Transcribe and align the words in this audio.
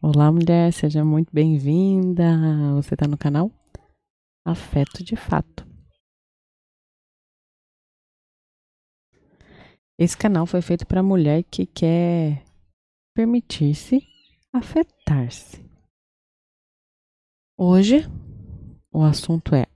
Olá, 0.00 0.30
mulher, 0.30 0.72
seja 0.72 1.04
muito 1.04 1.28
bem-vinda. 1.32 2.24
Você 2.76 2.94
está 2.94 3.08
no 3.08 3.18
canal 3.18 3.50
Afeto 4.46 5.02
de 5.02 5.16
Fato. 5.16 5.66
Esse 9.98 10.16
canal 10.16 10.46
foi 10.46 10.62
feito 10.62 10.86
para 10.86 11.02
mulher 11.02 11.42
que 11.42 11.66
quer 11.66 12.44
permitir-se 13.12 14.00
afetar-se. 14.52 15.68
Hoje, 17.58 18.04
o 18.92 19.02
assunto 19.02 19.52
é: 19.52 19.66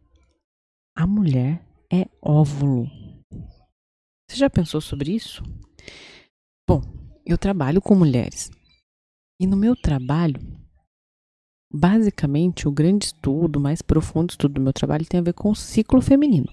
a 0.94 1.04
mulher 1.04 1.66
é 1.92 2.06
óvulo. 2.22 2.86
Você 4.30 4.36
já 4.36 4.48
pensou 4.48 4.80
sobre 4.80 5.16
isso? 5.16 5.42
Bom, 6.64 6.80
eu 7.26 7.36
trabalho 7.36 7.82
com 7.82 7.96
mulheres 7.96 8.52
e 9.42 9.46
no 9.46 9.56
meu 9.56 9.74
trabalho, 9.74 10.40
basicamente, 11.68 12.68
o 12.68 12.70
grande 12.70 13.06
estudo, 13.06 13.56
o 13.58 13.60
mais 13.60 13.82
profundo 13.82 14.30
estudo 14.30 14.54
do 14.54 14.60
meu 14.60 14.72
trabalho 14.72 15.04
tem 15.04 15.18
a 15.18 15.22
ver 15.22 15.34
com 15.34 15.50
o 15.50 15.56
ciclo 15.56 16.00
feminino. 16.00 16.46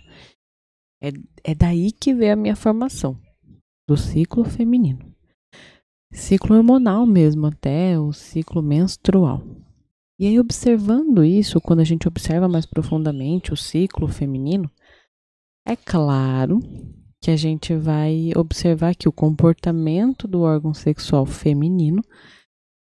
É, 0.99 1.09
é 1.43 1.53
daí 1.53 1.91
que 1.91 2.15
vem 2.15 2.31
a 2.31 2.35
minha 2.35 2.55
formação, 2.55 3.15
do 3.87 3.95
ciclo 3.95 4.43
feminino. 4.43 5.05
Ciclo 6.11 6.57
hormonal 6.57 7.05
mesmo, 7.05 7.45
até 7.45 7.99
o 7.99 8.11
ciclo 8.11 8.63
menstrual. 8.63 9.43
E 10.19 10.25
aí, 10.25 10.39
observando 10.39 11.23
isso, 11.23 11.61
quando 11.61 11.81
a 11.81 11.85
gente 11.85 12.07
observa 12.07 12.47
mais 12.47 12.65
profundamente 12.65 13.53
o 13.53 13.55
ciclo 13.55 14.07
feminino, 14.07 14.67
é 15.63 15.75
claro 15.75 16.59
que 17.21 17.29
a 17.29 17.35
gente 17.35 17.75
vai 17.75 18.31
observar 18.35 18.95
que 18.95 19.07
o 19.07 19.13
comportamento 19.13 20.27
do 20.27 20.41
órgão 20.41 20.73
sexual 20.73 21.27
feminino 21.27 22.01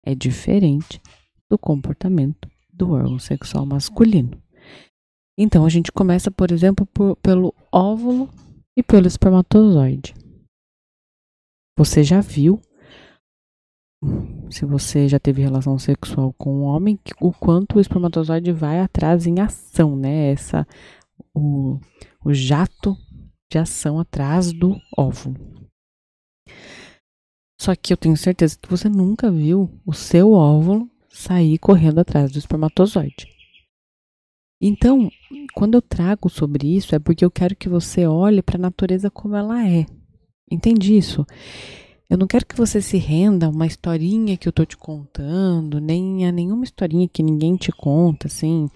é 0.08 0.14
diferente 0.14 1.02
do 1.50 1.58
comportamento 1.58 2.48
do 2.72 2.92
órgão 2.92 3.18
sexual 3.18 3.66
masculino. 3.66 4.42
Então, 5.36 5.66
a 5.66 5.68
gente 5.68 5.92
começa, 5.92 6.30
por 6.30 6.50
exemplo, 6.50 6.86
por, 6.86 7.14
pelo 7.16 7.54
óvulo 7.70 8.30
e 8.74 8.82
pelo 8.82 9.06
espermatozoide. 9.06 10.14
Você 11.76 12.02
já 12.02 12.22
viu, 12.22 12.60
se 14.50 14.64
você 14.64 15.06
já 15.06 15.18
teve 15.18 15.42
relação 15.42 15.78
sexual 15.78 16.32
com 16.32 16.60
um 16.60 16.62
homem, 16.62 16.98
o 17.20 17.30
quanto 17.30 17.76
o 17.76 17.80
espermatozoide 17.80 18.50
vai 18.50 18.80
atrás 18.80 19.26
em 19.26 19.38
ação, 19.40 19.94
né? 19.94 20.32
Essa, 20.32 20.66
o, 21.34 21.78
o 22.24 22.32
jato 22.32 22.96
de 23.52 23.58
ação 23.58 24.00
atrás 24.00 24.52
do 24.52 24.74
óvulo. 24.96 25.57
Só 27.60 27.74
que 27.74 27.92
eu 27.92 27.96
tenho 27.96 28.16
certeza 28.16 28.56
que 28.60 28.70
você 28.70 28.88
nunca 28.88 29.30
viu 29.30 29.70
o 29.84 29.92
seu 29.92 30.32
óvulo 30.32 30.88
sair 31.08 31.58
correndo 31.58 31.98
atrás 31.98 32.30
do 32.30 32.38
espermatozoide. 32.38 33.26
Então, 34.60 35.10
quando 35.54 35.74
eu 35.74 35.82
trago 35.82 36.28
sobre 36.28 36.76
isso, 36.76 36.94
é 36.94 36.98
porque 36.98 37.24
eu 37.24 37.30
quero 37.30 37.56
que 37.56 37.68
você 37.68 38.06
olhe 38.06 38.42
para 38.42 38.56
a 38.56 38.60
natureza 38.60 39.10
como 39.10 39.36
ela 39.36 39.66
é. 39.68 39.86
Entende 40.50 40.96
isso? 40.96 41.26
Eu 42.08 42.16
não 42.16 42.26
quero 42.26 42.46
que 42.46 42.56
você 42.56 42.80
se 42.80 42.96
renda 42.96 43.46
a 43.46 43.50
uma 43.50 43.66
historinha 43.66 44.36
que 44.36 44.48
eu 44.48 44.52
tô 44.52 44.64
te 44.64 44.76
contando, 44.76 45.78
nem 45.78 46.26
a 46.26 46.32
nenhuma 46.32 46.64
historinha 46.64 47.06
que 47.06 47.22
ninguém 47.22 47.54
te 47.56 47.70
conta, 47.70 48.28
assim. 48.28 48.68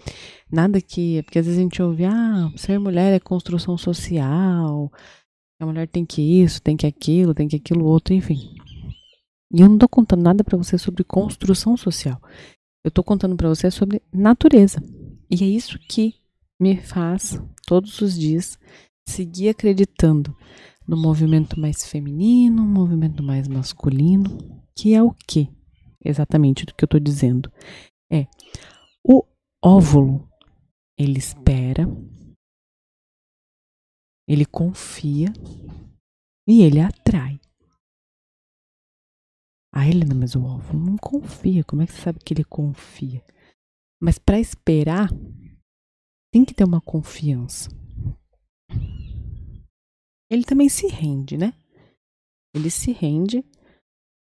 Nada 0.51 0.81
que. 0.81 1.23
Porque 1.23 1.39
às 1.39 1.47
vezes 1.47 1.59
a 1.59 1.63
gente 1.63 1.83
ouve, 1.83 2.05
ah, 2.05 2.53
ser 2.57 2.79
mulher 2.79 3.15
é 3.15 3.19
construção 3.19 3.79
social, 3.79 4.93
a 5.59 5.65
mulher 5.67 5.89
tem 5.89 6.05
que 6.05 6.21
isso, 6.21 6.61
tem 6.61 6.77
que 6.77 6.87
aquilo, 6.87 7.33
tem 7.35 7.49
que 7.49 7.57
aquilo 7.57 7.87
outro, 7.87 8.13
enfim. 8.13 8.55
E 9.53 9.61
eu 9.61 9.69
não 9.69 9.75
estou 9.75 9.89
contando 9.89 10.23
nada 10.23 10.43
para 10.43 10.57
você 10.57 10.79
sobre 10.79 11.05
construção 11.05 11.77
social. 11.77 12.21
Eu 12.85 12.89
estou 12.89 13.05
contando 13.05 13.37
para 13.37 13.49
você 13.49 13.71
sobre 13.71 14.03
natureza. 14.13 14.83
E 15.31 15.45
é 15.45 15.47
isso 15.47 15.79
que 15.79 16.15
me 16.61 16.77
faz, 16.77 17.41
todos 17.67 18.01
os 18.01 18.19
dias, 18.19 18.59
seguir 19.07 19.51
acreditando 19.51 20.37
no 20.87 20.97
movimento 20.97 21.59
mais 21.61 21.85
feminino, 21.85 22.63
um 22.63 22.67
movimento 22.67 23.23
mais 23.23 23.47
masculino, 23.47 24.39
que 24.77 24.95
é 24.95 25.03
o 25.03 25.13
que? 25.13 25.49
Exatamente 26.05 26.65
do 26.65 26.75
que 26.75 26.85
eu 26.85 26.87
estou 26.87 27.01
dizendo. 27.01 27.53
É 28.11 28.27
o 29.05 29.25
óvulo, 29.63 30.29
ele 30.99 31.19
espera, 31.19 31.87
ele 34.29 34.45
confia 34.45 35.33
e 36.49 36.63
ele 36.63 36.81
atrai. 36.81 37.41
Ah, 39.75 39.89
Helena, 39.89 40.15
mas 40.15 40.35
o 40.35 40.45
óvulo 40.45 40.85
não 40.85 40.99
confia. 40.99 41.65
Como 41.65 41.81
é 41.81 41.87
que 41.87 41.93
você 41.93 42.03
sabe 42.03 42.19
que 42.19 42.35
ele 42.35 42.45
confia? 42.45 43.25
Mas 44.01 44.19
para 44.19 44.39
esperar, 44.39 45.09
tem 46.31 46.45
que 46.45 46.53
ter 46.53 46.65
uma 46.65 46.81
confiança. 46.81 47.71
Ele 50.31 50.45
também 50.45 50.69
se 50.69 50.87
rende, 50.87 51.39
né? 51.39 51.55
Ele 52.55 52.71
se 52.71 52.93
rende 52.93 53.43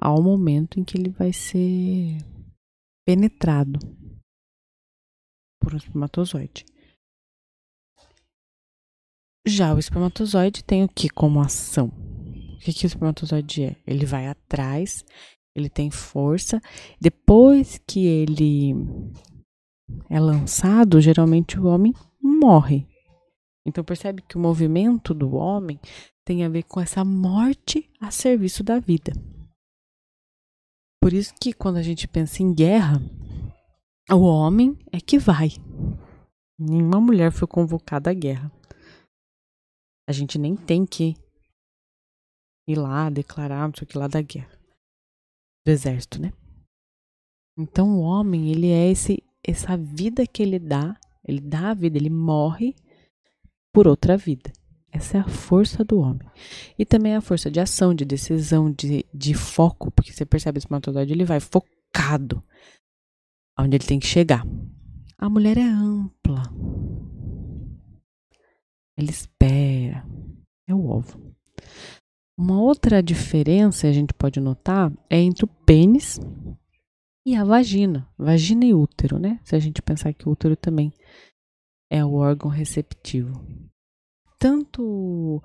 ao 0.01 0.23
momento 0.23 0.79
em 0.79 0.85
que 0.85 0.97
ele 0.97 1.11
vai 1.11 1.33
ser 1.33 2.19
penetrado 3.05 3.79
por 5.61 5.75
um 5.75 5.77
espermatozoide. 5.77 6.65
Já 9.47 9.75
o 9.75 9.79
espermatozoide 9.79 10.63
tem 10.63 10.85
o 10.85 10.89
que 10.89 11.09
como 11.09 11.41
ação? 11.41 11.89
O 11.89 12.59
que, 12.59 12.73
que 12.73 12.85
o 12.85 12.89
espermatozoide 12.89 13.65
é? 13.65 13.77
Ele 13.87 14.05
vai 14.05 14.29
atrás 14.29 15.05
ele 15.55 15.69
tem 15.69 15.91
força. 15.91 16.61
Depois 17.01 17.81
que 17.87 18.07
ele 18.07 18.73
é 20.09 20.21
lançado, 20.21 21.01
geralmente 21.01 21.59
o 21.59 21.67
homem 21.67 21.93
morre. 22.21 22.87
Então 23.67 23.85
percebe 23.85 24.23
que 24.23 24.37
o 24.37 24.41
movimento 24.41 25.13
do 25.13 25.35
homem 25.35 25.79
tem 26.25 26.45
a 26.45 26.49
ver 26.49 26.63
com 26.65 26.81
essa 26.81 27.05
morte 27.05 27.91
a 28.01 28.11
serviço 28.11 28.63
da 28.63 28.79
vida. 28.79 29.13
Por 31.03 31.13
isso 31.13 31.35
que 31.41 31.53
quando 31.53 31.77
a 31.77 31.83
gente 31.83 32.07
pensa 32.07 32.43
em 32.43 32.55
guerra, 32.55 33.01
o 34.11 34.21
homem 34.21 34.79
é 34.93 35.01
que 35.01 35.19
vai. 35.19 35.51
Nenhuma 36.59 37.01
mulher 37.01 37.33
foi 37.33 37.49
convocada 37.49 38.11
à 38.11 38.15
guerra. 38.15 38.53
A 40.07 40.13
gente 40.13 40.39
nem 40.39 40.57
tem 40.57 40.85
que 40.85 41.17
ir 42.69 42.77
lá 42.77 43.09
declarar 43.09 43.67
não 43.67 43.75
sei 43.75 43.85
o 43.85 43.87
que 43.87 43.97
lá 43.99 44.07
da 44.07 44.21
guerra 44.21 44.60
do 45.65 45.71
exército, 45.71 46.21
né? 46.21 46.33
Então 47.59 47.99
o 47.99 48.01
homem, 48.01 48.51
ele 48.51 48.71
é 48.71 48.91
esse 48.91 49.23
essa 49.43 49.77
vida 49.77 50.27
que 50.27 50.43
ele 50.43 50.59
dá, 50.59 50.97
ele 51.27 51.41
dá 51.41 51.71
a 51.71 51.75
vida, 51.75 51.97
ele 51.97 52.11
morre 52.11 52.75
por 53.73 53.87
outra 53.87 54.17
vida. 54.17 54.53
Essa 54.93 55.19
é 55.19 55.21
a 55.21 55.29
força 55.29 55.85
do 55.85 55.99
homem. 55.99 56.29
E 56.79 56.85
também 56.85 57.15
a 57.15 57.21
força 57.21 57.51
de 57.51 57.61
ação, 57.61 57.95
de 57.95 58.05
decisão, 58.05 58.71
de, 58.71 59.05
de 59.15 59.35
foco, 59.35 59.91
porque 59.91 60.13
você 60.13 60.27
percebe 60.27 60.59
esse 60.59 60.67
espermatozoide, 60.67 61.13
ele 61.13 61.25
vai 61.25 61.41
focado 61.41 62.43
aonde 63.57 63.77
ele 63.77 63.87
tem 63.87 64.01
que 64.01 64.07
chegar. 64.07 64.45
A 65.17 65.29
mulher 65.29 65.59
é 65.59 65.63
ampla. 65.63 66.43
Ela 68.97 69.11
espera. 69.11 70.05
É 70.67 70.75
o 70.75 70.89
ovo. 70.89 71.35
Uma 72.39 72.61
outra 72.61 73.03
diferença 73.03 73.87
a 73.87 73.93
gente 73.93 74.15
pode 74.15 74.41
notar 74.41 74.93
é 75.11 75.19
entre 75.19 75.45
o 75.45 75.49
pênis 75.49 76.19
e 77.27 77.37
a 77.37 77.45
vagina, 77.45 78.09
vagina 78.17 78.65
e 78.65 78.73
útero, 78.73 79.19
né? 79.19 79.39
Se 79.45 79.55
a 79.55 79.59
gente 79.59 79.83
pensar 79.83 80.13
que 80.15 80.29
o 80.29 80.33
útero 80.33 80.57
também 80.57 80.93
é 81.91 82.05
o 82.05 82.15
órgão 82.15 82.51
receptivo. 82.51 83.45
Tanto 84.39 85.43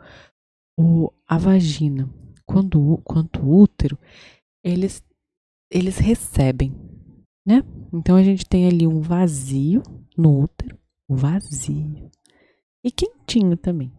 o, 0.80 1.12
a 1.28 1.38
vagina 1.38 2.10
quanto, 2.46 2.98
quanto 3.04 3.42
o 3.42 3.62
útero, 3.62 4.00
eles, 4.64 5.04
eles 5.70 5.98
recebem, 5.98 6.74
né? 7.46 7.62
Então 7.94 8.16
a 8.16 8.24
gente 8.24 8.46
tem 8.46 8.68
ali 8.68 8.88
um 8.88 9.02
vazio 9.02 9.84
no 10.18 10.42
útero, 10.42 10.80
vazio. 11.10 12.10
E 12.84 12.92
quentinho 12.92 13.58
também. 13.58 13.92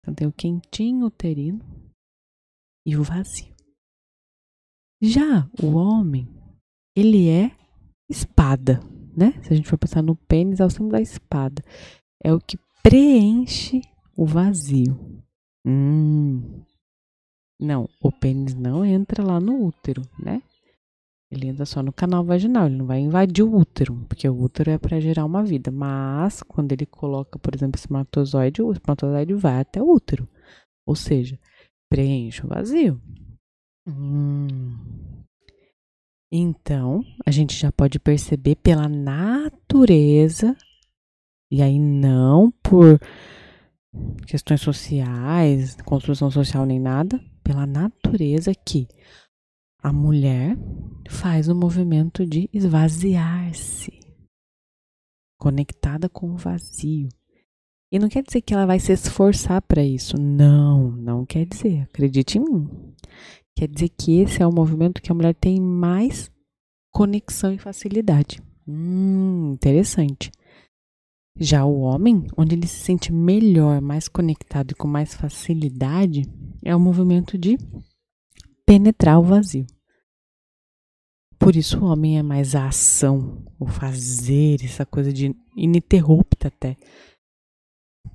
Então 0.00 0.14
tem 0.14 0.26
o 0.26 0.32
quentinho 0.32 1.06
uterino 1.06 1.60
e 2.84 2.96
o 2.96 3.02
vazio. 3.02 3.54
Já 5.02 5.48
o 5.62 5.74
homem, 5.76 6.28
ele 6.94 7.28
é 7.28 7.50
espada, 8.08 8.80
né? 9.16 9.32
Se 9.42 9.52
a 9.52 9.56
gente 9.56 9.68
for 9.68 9.78
pensar 9.78 10.02
no 10.02 10.14
pênis, 10.14 10.60
é 10.60 10.64
o 10.64 10.70
símbolo 10.70 10.92
da 10.92 11.00
espada. 11.00 11.62
É 12.22 12.32
o 12.32 12.40
que 12.40 12.58
preenche 12.82 13.80
o 14.16 14.26
vazio. 14.26 15.22
Hum. 15.64 16.62
Não, 17.58 17.88
o 18.02 18.10
pênis 18.10 18.54
não 18.54 18.84
entra 18.84 19.22
lá 19.22 19.38
no 19.38 19.66
útero, 19.66 20.02
né? 20.18 20.42
Ele 21.30 21.46
entra 21.46 21.64
só 21.64 21.82
no 21.82 21.92
canal 21.92 22.24
vaginal, 22.24 22.66
ele 22.66 22.76
não 22.76 22.86
vai 22.86 22.98
invadir 22.98 23.44
o 23.44 23.56
útero, 23.56 23.94
porque 24.08 24.28
o 24.28 24.42
útero 24.42 24.70
é 24.70 24.78
para 24.78 24.98
gerar 24.98 25.24
uma 25.24 25.44
vida. 25.44 25.70
Mas, 25.70 26.42
quando 26.42 26.72
ele 26.72 26.84
coloca, 26.84 27.38
por 27.38 27.54
exemplo, 27.54 27.78
espermatozoide, 27.78 28.62
o 28.62 28.72
espermatozoide 28.72 29.34
vai 29.34 29.60
até 29.60 29.80
o 29.80 29.88
útero. 29.88 30.28
Ou 30.84 30.96
seja, 30.96 31.38
preenche 31.90 32.44
o 32.46 32.48
vazio. 32.48 33.00
Hum. 33.86 34.78
Então, 36.32 37.04
a 37.26 37.30
gente 37.32 37.56
já 37.56 37.72
pode 37.72 37.98
perceber 37.98 38.54
pela 38.56 38.88
natureza, 38.88 40.56
e 41.50 41.60
aí 41.60 41.78
não 41.78 42.52
por 42.62 43.00
questões 44.26 44.60
sociais, 44.60 45.74
construção 45.84 46.30
social 46.30 46.64
nem 46.64 46.78
nada, 46.78 47.20
pela 47.42 47.66
natureza 47.66 48.54
que 48.54 48.86
a 49.82 49.92
mulher 49.92 50.56
faz 51.08 51.48
o 51.48 51.54
movimento 51.54 52.24
de 52.24 52.48
esvaziar-se, 52.52 53.98
conectada 55.36 56.08
com 56.08 56.30
o 56.30 56.36
vazio. 56.36 57.08
E 57.92 57.98
não 57.98 58.08
quer 58.08 58.22
dizer 58.22 58.40
que 58.40 58.54
ela 58.54 58.66
vai 58.66 58.78
se 58.78 58.92
esforçar 58.92 59.60
para 59.62 59.82
isso. 59.82 60.16
Não, 60.16 60.92
não 60.92 61.26
quer 61.26 61.44
dizer. 61.44 61.82
Acredite 61.82 62.38
em 62.38 62.40
mim. 62.42 62.68
Quer 63.56 63.68
dizer 63.68 63.88
que 63.88 64.20
esse 64.20 64.42
é 64.42 64.46
o 64.46 64.52
movimento 64.52 65.02
que 65.02 65.10
a 65.10 65.14
mulher 65.14 65.34
tem 65.34 65.60
mais 65.60 66.30
conexão 66.92 67.52
e 67.52 67.58
facilidade. 67.58 68.40
Hum, 68.66 69.52
interessante. 69.54 70.30
Já 71.36 71.64
o 71.64 71.80
homem, 71.80 72.26
onde 72.36 72.54
ele 72.54 72.66
se 72.66 72.80
sente 72.80 73.12
melhor, 73.12 73.80
mais 73.80 74.08
conectado 74.08 74.72
e 74.72 74.74
com 74.74 74.86
mais 74.86 75.14
facilidade, 75.14 76.22
é 76.62 76.74
o 76.74 76.80
movimento 76.80 77.38
de 77.38 77.56
penetrar 78.66 79.18
o 79.18 79.24
vazio. 79.24 79.66
Por 81.38 81.56
isso 81.56 81.80
o 81.80 81.86
homem 81.86 82.18
é 82.18 82.22
mais 82.22 82.54
a 82.54 82.68
ação, 82.68 83.42
o 83.58 83.66
fazer, 83.66 84.62
essa 84.62 84.84
coisa 84.84 85.12
de 85.12 85.34
ininterrupta 85.56 86.48
até. 86.48 86.76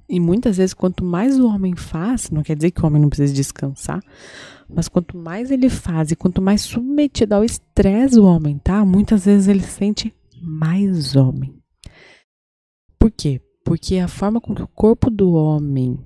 E 0.08 0.20
muitas 0.20 0.58
vezes, 0.58 0.74
quanto 0.74 1.04
mais 1.04 1.40
o 1.40 1.48
homem 1.48 1.76
faz, 1.76 2.30
não 2.30 2.44
quer 2.44 2.56
dizer 2.56 2.72
que 2.72 2.82
o 2.82 2.86
homem 2.86 3.02
não 3.02 3.10
precisa 3.10 3.34
descansar, 3.34 4.02
mas 4.70 4.88
quanto 4.88 5.18
mais 5.18 5.50
ele 5.50 5.70
faz 5.70 6.12
e 6.12 6.16
quanto 6.16 6.42
mais 6.42 6.62
submetido 6.62 7.34
ao 7.34 7.44
estresse 7.44 8.20
o 8.20 8.26
homem 8.26 8.58
tá, 8.60 8.86
muitas 8.86 9.26
vezes 9.26 9.48
ele 9.48 9.62
se 9.62 9.72
sente 9.72 10.14
mais 10.42 11.16
homem. 11.16 11.56
Por 13.00 13.12
quê? 13.12 13.42
Porque 13.64 13.98
a 13.98 14.08
forma 14.08 14.40
com 14.40 14.54
que 14.54 14.62
o 14.62 14.68
corpo 14.68 15.10
do 15.10 15.34
homem 15.34 15.98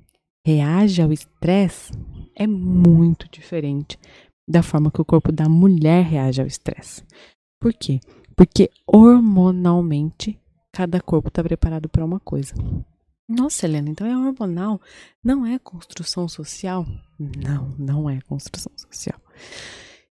reage 0.45 1.01
ao 1.01 1.11
estresse 1.11 1.91
é 2.35 2.47
muito 2.47 3.27
diferente 3.29 3.99
da 4.47 4.63
forma 4.63 4.89
que 4.89 5.01
o 5.01 5.05
corpo 5.05 5.31
da 5.31 5.47
mulher 5.47 6.03
reage 6.05 6.41
ao 6.41 6.47
estresse. 6.47 7.03
Por 7.59 7.73
quê? 7.73 7.99
Porque 8.35 8.71
hormonalmente 8.87 10.39
cada 10.71 11.01
corpo 11.01 11.27
está 11.27 11.43
preparado 11.43 11.89
para 11.89 12.05
uma 12.05 12.19
coisa. 12.19 12.55
Nossa, 13.29 13.67
Helena, 13.67 13.91
então 13.91 14.07
é 14.07 14.17
hormonal, 14.17 14.81
não 15.23 15.45
é 15.45 15.59
construção 15.59 16.27
social? 16.27 16.83
Não, 17.19 17.69
não 17.77 18.09
é 18.09 18.19
construção 18.21 18.71
social. 18.75 19.21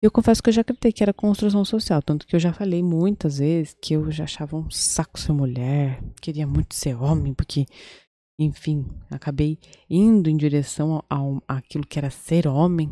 Eu 0.02 0.10
confesso 0.10 0.42
que 0.42 0.50
eu 0.50 0.54
já 0.54 0.62
acreditei 0.62 0.92
que 0.92 1.04
era 1.04 1.14
construção 1.14 1.64
social, 1.64 2.02
tanto 2.02 2.26
que 2.26 2.36
eu 2.36 2.40
já 2.40 2.52
falei 2.52 2.82
muitas 2.82 3.38
vezes 3.38 3.78
que 3.80 3.94
eu 3.94 4.12
já 4.12 4.24
achava 4.24 4.58
um 4.58 4.68
saco 4.72 5.20
ser 5.20 5.32
mulher, 5.32 6.04
queria 6.20 6.48
muito 6.48 6.74
ser 6.74 6.96
homem, 6.96 7.36
porque, 7.36 7.68
enfim, 8.40 8.84
acabei 9.12 9.60
indo 9.88 10.28
em 10.28 10.36
direção 10.36 11.04
ao, 11.08 11.40
àquilo 11.48 11.86
que 11.86 12.00
era 12.00 12.10
ser 12.10 12.48
homem, 12.48 12.90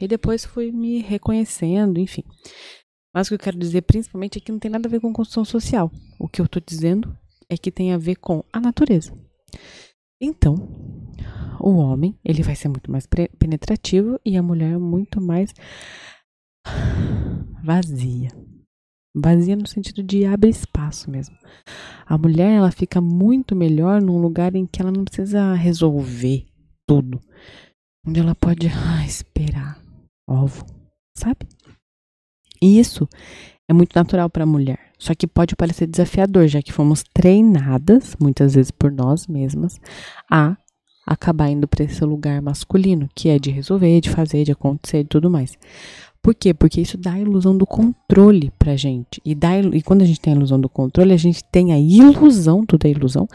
e 0.00 0.08
depois 0.08 0.46
fui 0.46 0.72
me 0.72 1.02
reconhecendo, 1.02 2.00
enfim. 2.00 2.24
Mas 3.12 3.26
o 3.26 3.30
que 3.30 3.34
eu 3.34 3.38
quero 3.38 3.58
dizer 3.58 3.82
principalmente 3.82 4.38
é 4.38 4.40
que 4.40 4.50
não 4.50 4.58
tem 4.58 4.70
nada 4.70 4.88
a 4.88 4.90
ver 4.90 5.00
com 5.00 5.12
construção 5.12 5.44
social. 5.44 5.92
O 6.18 6.26
que 6.26 6.40
eu 6.40 6.46
estou 6.46 6.62
dizendo 6.66 7.14
é 7.50 7.56
que 7.58 7.70
tem 7.70 7.92
a 7.92 7.98
ver 7.98 8.16
com 8.16 8.42
a 8.50 8.58
natureza. 8.58 9.27
Então, 10.20 10.56
o 11.60 11.76
homem, 11.76 12.18
ele 12.24 12.42
vai 12.42 12.56
ser 12.56 12.68
muito 12.68 12.90
mais 12.90 13.06
penetrativo 13.38 14.18
e 14.24 14.36
a 14.36 14.42
mulher 14.42 14.78
muito 14.78 15.20
mais 15.20 15.52
vazia. 17.62 18.28
Vazia 19.16 19.56
no 19.56 19.66
sentido 19.66 20.02
de 20.02 20.24
abre 20.24 20.50
espaço 20.50 21.10
mesmo. 21.10 21.36
A 22.06 22.16
mulher, 22.16 22.56
ela 22.56 22.70
fica 22.70 23.00
muito 23.00 23.54
melhor 23.54 24.00
num 24.00 24.20
lugar 24.20 24.54
em 24.54 24.66
que 24.66 24.80
ela 24.80 24.92
não 24.92 25.04
precisa 25.04 25.54
resolver 25.54 26.46
tudo. 26.86 27.20
Onde 28.06 28.20
ela 28.20 28.34
pode 28.34 28.68
ah, 28.68 29.04
esperar 29.04 29.80
ovo, 30.28 30.64
sabe? 31.16 31.46
E 32.62 32.78
isso 32.78 33.08
é 33.68 33.72
muito 33.72 33.94
natural 33.94 34.30
para 34.30 34.44
a 34.44 34.46
mulher. 34.46 34.87
Só 34.98 35.14
que 35.14 35.26
pode 35.26 35.54
parecer 35.54 35.86
desafiador, 35.86 36.48
já 36.48 36.60
que 36.60 36.72
fomos 36.72 37.04
treinadas, 37.14 38.16
muitas 38.20 38.54
vezes 38.54 38.70
por 38.70 38.90
nós 38.90 39.26
mesmas, 39.26 39.80
a 40.30 40.56
acabar 41.06 41.48
indo 41.48 41.66
para 41.66 41.84
esse 41.84 42.04
lugar 42.04 42.42
masculino, 42.42 43.08
que 43.14 43.28
é 43.28 43.38
de 43.38 43.50
resolver, 43.50 44.00
de 44.00 44.10
fazer, 44.10 44.44
de 44.44 44.52
acontecer 44.52 45.00
e 45.00 45.04
tudo 45.04 45.30
mais. 45.30 45.56
Por 46.20 46.34
quê? 46.34 46.52
Porque 46.52 46.80
isso 46.80 46.98
dá 46.98 47.12
a 47.12 47.20
ilusão 47.20 47.56
do 47.56 47.64
controle 47.64 48.52
pra 48.58 48.76
gente. 48.76 49.20
E, 49.24 49.34
dá, 49.34 49.58
e 49.58 49.80
quando 49.82 50.02
a 50.02 50.04
gente 50.04 50.20
tem 50.20 50.32
a 50.32 50.36
ilusão 50.36 50.60
do 50.60 50.68
controle, 50.68 51.12
a 51.12 51.16
gente 51.16 51.42
tem 51.44 51.72
a 51.72 51.78
ilusão, 51.78 52.66
tudo 52.66 52.86
é 52.86 52.90
ilusão, 52.90 53.26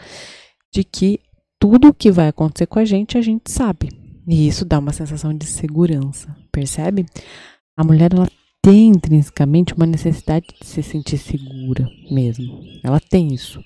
de 0.72 0.84
que 0.84 1.18
tudo 1.58 1.88
o 1.88 1.94
que 1.94 2.12
vai 2.12 2.28
acontecer 2.28 2.66
com 2.66 2.78
a 2.78 2.84
gente, 2.84 3.16
a 3.16 3.22
gente 3.22 3.50
sabe. 3.50 3.88
E 4.28 4.46
isso 4.46 4.64
dá 4.64 4.78
uma 4.78 4.92
sensação 4.92 5.34
de 5.34 5.46
segurança, 5.46 6.36
percebe? 6.52 7.06
A 7.76 7.82
mulher, 7.82 8.12
ela 8.12 8.28
tem 8.64 8.86
intrinsecamente 8.86 9.74
uma 9.74 9.84
necessidade 9.84 10.46
de 10.58 10.66
se 10.66 10.82
sentir 10.82 11.18
segura 11.18 11.86
mesmo. 12.10 12.62
Ela 12.82 12.98
tem 12.98 13.28
isso. 13.34 13.62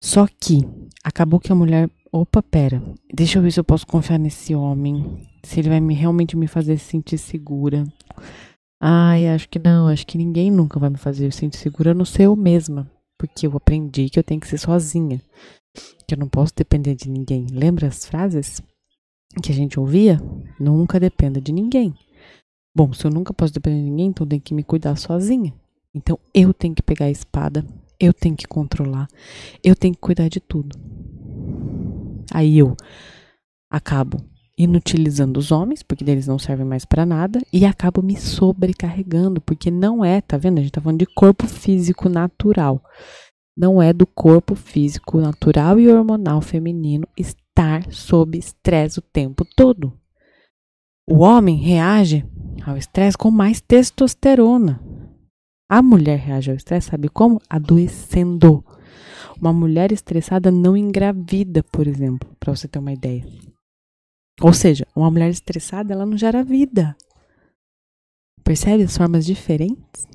Só 0.00 0.28
que 0.28 0.60
acabou 1.02 1.40
que 1.40 1.50
a 1.50 1.54
mulher, 1.54 1.90
opa, 2.12 2.40
pera, 2.40 2.80
deixa 3.12 3.40
eu 3.40 3.42
ver 3.42 3.50
se 3.50 3.58
eu 3.58 3.64
posso 3.64 3.84
confiar 3.84 4.16
nesse 4.16 4.54
homem, 4.54 5.26
se 5.42 5.58
ele 5.58 5.68
vai 5.68 5.80
me, 5.80 5.94
realmente 5.94 6.36
me 6.36 6.46
fazer 6.46 6.78
sentir 6.78 7.18
segura. 7.18 7.84
Ai, 8.80 9.26
acho 9.26 9.48
que 9.48 9.58
não, 9.58 9.88
acho 9.88 10.06
que 10.06 10.16
ninguém 10.16 10.48
nunca 10.48 10.78
vai 10.78 10.90
me 10.90 10.96
fazer 10.96 11.32
sentir 11.32 11.58
segura, 11.58 11.92
no 11.92 12.06
ser 12.06 12.26
eu 12.26 12.36
mesma, 12.36 12.88
porque 13.18 13.48
eu 13.48 13.56
aprendi 13.56 14.08
que 14.08 14.20
eu 14.20 14.22
tenho 14.22 14.40
que 14.40 14.46
ser 14.46 14.58
sozinha, 14.58 15.20
que 16.06 16.14
eu 16.14 16.18
não 16.18 16.28
posso 16.28 16.52
depender 16.54 16.94
de 16.94 17.10
ninguém. 17.10 17.48
Lembra 17.50 17.88
as 17.88 18.06
frases 18.06 18.62
que 19.42 19.50
a 19.50 19.54
gente 19.54 19.80
ouvia? 19.80 20.20
Nunca 20.60 21.00
dependa 21.00 21.40
de 21.40 21.50
ninguém. 21.50 21.92
Bom, 22.78 22.92
se 22.92 23.04
eu 23.04 23.10
nunca 23.10 23.34
posso 23.34 23.52
depender 23.52 23.82
de 23.82 23.90
ninguém, 23.90 24.06
então 24.06 24.24
eu 24.24 24.28
tenho 24.28 24.40
que 24.40 24.54
me 24.54 24.62
cuidar 24.62 24.94
sozinha. 24.94 25.52
Então 25.92 26.16
eu 26.32 26.54
tenho 26.54 26.76
que 26.76 26.80
pegar 26.80 27.06
a 27.06 27.10
espada, 27.10 27.66
eu 27.98 28.14
tenho 28.14 28.36
que 28.36 28.46
controlar, 28.46 29.08
eu 29.64 29.74
tenho 29.74 29.94
que 29.94 30.00
cuidar 30.00 30.28
de 30.28 30.38
tudo. 30.38 30.78
Aí 32.32 32.56
eu 32.56 32.76
acabo 33.68 34.18
inutilizando 34.56 35.40
os 35.40 35.50
homens, 35.50 35.82
porque 35.82 36.08
eles 36.08 36.28
não 36.28 36.38
servem 36.38 36.64
mais 36.64 36.84
para 36.84 37.04
nada, 37.04 37.40
e 37.52 37.66
acabo 37.66 38.00
me 38.00 38.16
sobrecarregando, 38.16 39.40
porque 39.40 39.72
não 39.72 40.04
é, 40.04 40.20
tá 40.20 40.36
vendo? 40.36 40.58
A 40.58 40.60
gente 40.60 40.70
tá 40.70 40.80
falando 40.80 41.00
de 41.00 41.06
corpo 41.06 41.48
físico 41.48 42.08
natural. 42.08 42.80
Não 43.56 43.82
é 43.82 43.92
do 43.92 44.06
corpo 44.06 44.54
físico 44.54 45.20
natural 45.20 45.80
e 45.80 45.88
hormonal 45.88 46.40
feminino 46.40 47.08
estar 47.16 47.90
sob 47.90 48.38
estresse 48.38 49.00
o 49.00 49.02
tempo 49.02 49.44
todo. 49.56 49.92
O 51.10 51.24
homem 51.24 51.56
reage 51.56 52.24
ao 52.64 52.76
estresse 52.76 53.16
com 53.16 53.30
mais 53.30 53.60
testosterona. 53.60 54.80
A 55.70 55.82
mulher 55.82 56.18
reage 56.18 56.50
ao 56.50 56.56
estresse, 56.56 56.90
sabe 56.90 57.08
como? 57.08 57.40
Adoecendo. 57.48 58.64
Uma 59.40 59.52
mulher 59.52 59.92
estressada 59.92 60.50
não 60.50 60.76
engravida, 60.76 61.62
por 61.62 61.86
exemplo, 61.86 62.28
para 62.40 62.54
você 62.54 62.66
ter 62.66 62.78
uma 62.78 62.92
ideia. 62.92 63.24
Ou 64.40 64.52
seja, 64.52 64.86
uma 64.94 65.10
mulher 65.10 65.30
estressada, 65.30 65.92
ela 65.92 66.06
não 66.06 66.16
gera 66.16 66.42
vida. 66.42 66.96
Percebe 68.42 68.84
as 68.84 68.96
formas 68.96 69.26
diferentes? 69.26 70.08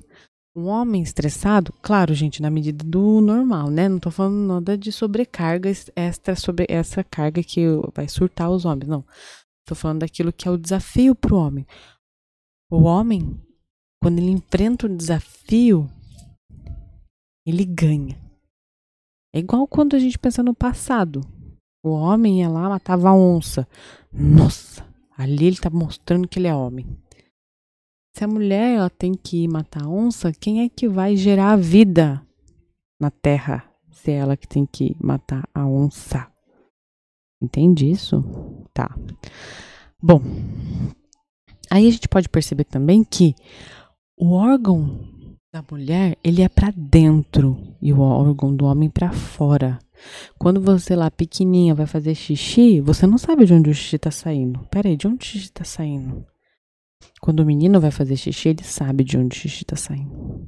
Um 0.56 0.66
homem 0.66 1.02
estressado, 1.02 1.74
claro, 1.82 2.14
gente, 2.14 2.42
na 2.42 2.50
medida 2.50 2.84
do 2.84 3.22
normal, 3.22 3.70
né? 3.70 3.90
Não 3.90 4.00
tô 4.00 4.12
falando 4.12 4.48
nada 4.48 4.78
de 4.78 4.92
sobrecarga 4.92 5.72
extra 5.96 6.36
sobre 6.36 6.66
essa 6.70 7.04
carga 7.04 7.42
que 7.44 7.66
vai 7.94 8.08
surtar 8.08 8.52
os 8.52 8.64
homens, 8.64 8.88
não. 8.88 9.04
Tô 9.66 9.74
falando 9.74 10.02
daquilo 10.02 10.32
que 10.32 10.48
é 10.48 10.52
o 10.52 10.58
desafio 10.58 11.16
para 11.16 11.34
o 11.34 11.38
homem. 11.38 11.66
O 12.74 12.86
homem, 12.86 13.40
quando 14.02 14.18
ele 14.18 14.32
enfrenta 14.32 14.88
um 14.88 14.98
desafio, 14.98 15.88
ele 17.46 17.66
ganha. 17.66 18.20
É 19.32 19.38
igual 19.38 19.68
quando 19.68 19.96
a 19.96 20.00
gente 20.00 20.18
pensa 20.18 20.42
no 20.42 20.56
passado. 20.56 21.22
O 21.86 21.92
homem 21.92 22.40
ia 22.40 22.50
lá, 22.50 22.68
matava 22.68 23.10
a 23.10 23.16
onça. 23.16 23.68
Nossa, 24.12 24.84
ali 25.16 25.46
ele 25.46 25.58
tá 25.58 25.70
mostrando 25.70 26.28
que 26.28 26.40
ele 26.40 26.48
é 26.48 26.56
homem. 26.56 26.88
Se 28.18 28.24
a 28.24 28.28
mulher 28.28 28.78
ela 28.78 28.90
tem 28.90 29.14
que 29.14 29.48
matar 29.48 29.84
a 29.84 29.88
onça, 29.88 30.34
quem 30.34 30.64
é 30.64 30.68
que 30.68 30.90
vai 30.90 31.16
gerar 31.16 31.52
a 31.52 31.56
vida 31.56 32.26
na 33.00 33.12
terra? 33.12 33.72
Se 33.92 34.10
é 34.10 34.16
ela 34.16 34.36
que 34.36 34.48
tem 34.48 34.66
que 34.66 34.96
matar 35.00 35.48
a 35.54 35.64
onça. 35.64 36.28
Entende 37.40 37.88
isso? 37.88 38.24
Tá. 38.74 38.98
Bom, 40.02 40.22
aí 41.74 41.88
a 41.88 41.92
gente 41.92 42.08
pode 42.08 42.30
perceber 42.30 42.66
também 42.66 43.04
que 43.04 43.34
o 44.16 44.34
órgão 44.34 45.00
da 45.52 45.64
mulher, 45.72 46.16
ele 46.24 46.44
é 46.44 46.50
para 46.50 46.72
dentro 46.76 47.76
e 47.82 47.92
o 47.92 48.00
órgão 48.00 48.56
do 48.56 48.66
homem 48.66 48.90
para 48.90 49.12
fora. 49.12 49.80
Quando 50.38 50.62
você 50.62 50.96
lá 50.96 51.10
pequenininha 51.10 51.74
vai 51.74 51.88
fazer 51.88 52.14
xixi, 52.14 52.80
você 52.80 53.08
não 53.08 53.18
sabe 53.18 53.46
de 53.46 53.54
onde 53.54 53.72
o 53.72 53.74
xixi 53.74 53.98
tá 53.98 54.12
saindo. 54.12 54.60
Peraí, 54.70 54.96
de 54.96 55.08
onde 55.08 55.24
o 55.24 55.26
xixi 55.26 55.52
tá 55.52 55.64
saindo? 55.64 56.26
Quando 57.20 57.40
o 57.40 57.46
menino 57.46 57.80
vai 57.80 57.92
fazer 57.92 58.18
xixi, 58.18 58.50
ele 58.50 58.64
sabe 58.64 59.04
de 59.04 59.18
onde 59.18 59.36
o 59.36 59.40
xixi 59.40 59.64
está 59.64 59.76
saindo. 59.76 60.48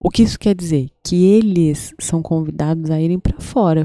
O 0.00 0.10
que 0.10 0.22
isso 0.22 0.38
quer 0.38 0.54
dizer? 0.54 0.90
Que 1.04 1.24
eles 1.24 1.94
são 2.00 2.20
convidados 2.22 2.90
a 2.90 3.00
irem 3.00 3.20
para 3.20 3.40
fora. 3.40 3.84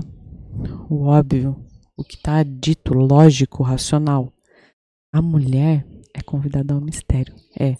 O 0.89 1.05
óbvio, 1.05 1.55
o 1.95 2.03
que 2.03 2.15
está 2.15 2.41
dito, 2.43 2.93
lógico, 2.93 3.63
racional. 3.63 4.31
A 5.11 5.21
mulher 5.21 5.85
é 6.13 6.21
convidada 6.21 6.73
ao 6.73 6.81
mistério. 6.81 7.35
É. 7.59 7.75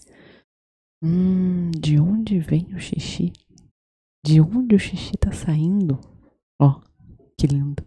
Hum, 1.02 1.70
de 1.70 1.98
onde 1.98 2.38
vem 2.38 2.74
o 2.74 2.78
xixi? 2.78 3.32
De 4.24 4.40
onde 4.40 4.74
o 4.74 4.78
xixi 4.78 5.14
está 5.14 5.32
saindo? 5.32 5.98
Ó, 6.60 6.80
que 7.38 7.46
lindo. 7.46 7.86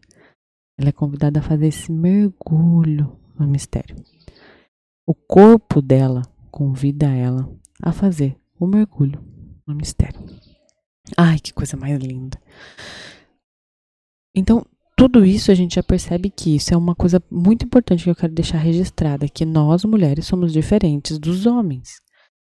Ela 0.79 0.89
é 0.89 0.93
convidada 0.93 1.39
a 1.39 1.43
fazer 1.43 1.67
esse 1.67 1.91
mergulho 1.91 3.19
no 3.37 3.47
mistério. 3.47 3.95
O 5.05 5.13
corpo 5.13 5.81
dela 5.81 6.21
convida 6.49 7.07
ela 7.07 7.49
a 7.81 7.91
fazer 7.91 8.39
o 8.59 8.65
mergulho 8.65 9.21
no 9.67 9.75
mistério. 9.75 10.21
Ai, 11.17 11.39
que 11.39 11.53
coisa 11.53 11.75
mais 11.75 12.01
linda. 12.01 12.41
Então, 14.35 14.65
tudo 15.03 15.25
isso 15.25 15.51
a 15.51 15.53
gente 15.53 15.75
já 15.75 15.83
percebe 15.83 16.29
que 16.29 16.55
isso 16.55 16.73
é 16.73 16.77
uma 16.77 16.95
coisa 16.95 17.21
muito 17.29 17.65
importante 17.65 18.05
que 18.05 18.09
eu 18.09 18.15
quero 18.15 18.31
deixar 18.31 18.57
registrada, 18.57 19.27
que 19.27 19.43
nós 19.43 19.83
mulheres 19.83 20.25
somos 20.25 20.53
diferentes 20.53 21.19
dos 21.19 21.45
homens. 21.45 21.99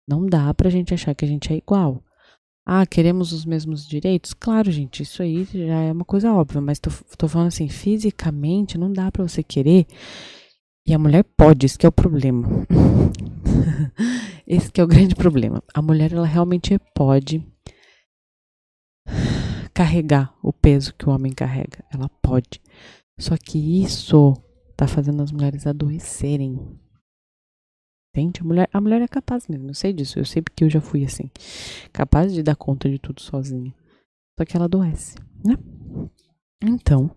Não 0.08 0.24
dá 0.24 0.54
pra 0.54 0.70
gente 0.70 0.94
achar 0.94 1.14
que 1.14 1.26
a 1.26 1.28
gente 1.28 1.52
é 1.52 1.56
igual. 1.58 2.02
Ah, 2.64 2.86
queremos 2.86 3.34
os 3.34 3.44
mesmos 3.44 3.86
direitos? 3.86 4.32
Claro, 4.32 4.70
gente, 4.70 5.02
isso 5.02 5.22
aí 5.22 5.46
já 5.52 5.82
é 5.82 5.92
uma 5.92 6.06
coisa 6.06 6.32
óbvia, 6.32 6.62
mas 6.62 6.78
tô, 6.78 6.90
tô 7.18 7.28
falando 7.28 7.48
assim, 7.48 7.68
fisicamente 7.68 8.78
não 8.78 8.90
dá 8.90 9.12
para 9.12 9.28
você 9.28 9.42
querer. 9.42 9.86
E 10.86 10.94
a 10.94 10.98
mulher 10.98 11.24
pode, 11.36 11.66
isso 11.66 11.78
que 11.78 11.84
é 11.84 11.90
o 11.90 11.92
problema. 11.92 12.48
esse 14.48 14.72
que 14.72 14.80
é 14.80 14.84
o 14.84 14.88
grande 14.88 15.14
problema. 15.14 15.62
A 15.74 15.82
mulher, 15.82 16.14
ela 16.14 16.26
realmente 16.26 16.78
pode 16.94 17.46
carregar 19.78 20.36
o 20.42 20.52
peso 20.52 20.92
que 20.92 21.08
o 21.08 21.12
homem 21.12 21.32
carrega. 21.32 21.84
Ela 21.94 22.08
pode. 22.20 22.60
Só 23.16 23.36
que 23.36 23.80
isso 23.80 24.34
tá 24.76 24.88
fazendo 24.88 25.22
as 25.22 25.30
mulheres 25.30 25.68
adoecerem. 25.68 26.58
Entende? 28.12 28.40
A 28.40 28.44
mulher, 28.44 28.68
a 28.72 28.80
mulher 28.80 29.02
é 29.02 29.06
capaz 29.06 29.46
mesmo, 29.46 29.70
eu 29.70 29.74
sei 29.74 29.92
disso. 29.92 30.18
Eu 30.18 30.24
sei 30.24 30.42
porque 30.42 30.64
eu 30.64 30.68
já 30.68 30.80
fui 30.80 31.04
assim. 31.04 31.30
Capaz 31.92 32.34
de 32.34 32.42
dar 32.42 32.56
conta 32.56 32.90
de 32.90 32.98
tudo 32.98 33.20
sozinha. 33.20 33.72
Só 34.36 34.44
que 34.44 34.56
ela 34.56 34.64
adoece, 34.64 35.14
né? 35.44 35.56
Então, 36.60 37.08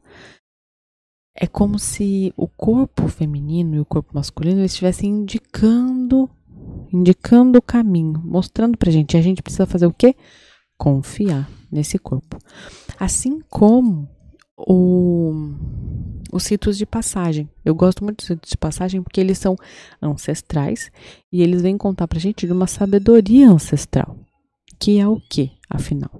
é 1.35 1.47
como 1.47 1.79
se 1.79 2.31
o 2.37 2.47
corpo 2.47 3.07
feminino 3.07 3.75
e 3.75 3.79
o 3.79 3.85
corpo 3.85 4.13
masculino 4.13 4.63
estivessem 4.63 5.09
indicando 5.09 6.29
indicando 6.93 7.57
o 7.57 7.61
caminho, 7.61 8.21
mostrando 8.23 8.77
pra 8.77 8.91
gente. 8.91 9.15
E 9.15 9.17
a 9.17 9.21
gente 9.23 9.41
precisa 9.41 9.65
fazer 9.65 9.87
o 9.87 9.93
quê? 9.93 10.15
Confiar 10.81 11.47
nesse 11.71 11.99
corpo. 11.99 12.39
Assim 12.99 13.39
como 13.51 14.09
o, 14.57 15.31
os 16.33 16.47
ritos 16.47 16.75
de 16.75 16.87
passagem. 16.87 17.47
Eu 17.63 17.75
gosto 17.75 18.03
muito 18.03 18.17
dos 18.17 18.29
ritos 18.29 18.49
de 18.49 18.57
passagem 18.57 19.03
porque 19.03 19.21
eles 19.21 19.37
são 19.37 19.55
ancestrais 20.01 20.91
e 21.31 21.43
eles 21.43 21.61
vêm 21.61 21.77
contar 21.77 22.07
pra 22.07 22.17
gente 22.17 22.47
de 22.47 22.51
uma 22.51 22.65
sabedoria 22.65 23.47
ancestral. 23.47 24.17
Que 24.79 24.99
é 24.99 25.07
o 25.07 25.21
que, 25.29 25.51
afinal? 25.69 26.19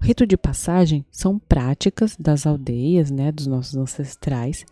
O 0.00 0.04
rito 0.04 0.24
de 0.24 0.36
passagem 0.36 1.04
são 1.10 1.36
práticas 1.36 2.16
das 2.16 2.46
aldeias, 2.46 3.10
né, 3.10 3.32
dos 3.32 3.48
nossos 3.48 3.74
ancestrais, 3.74 4.64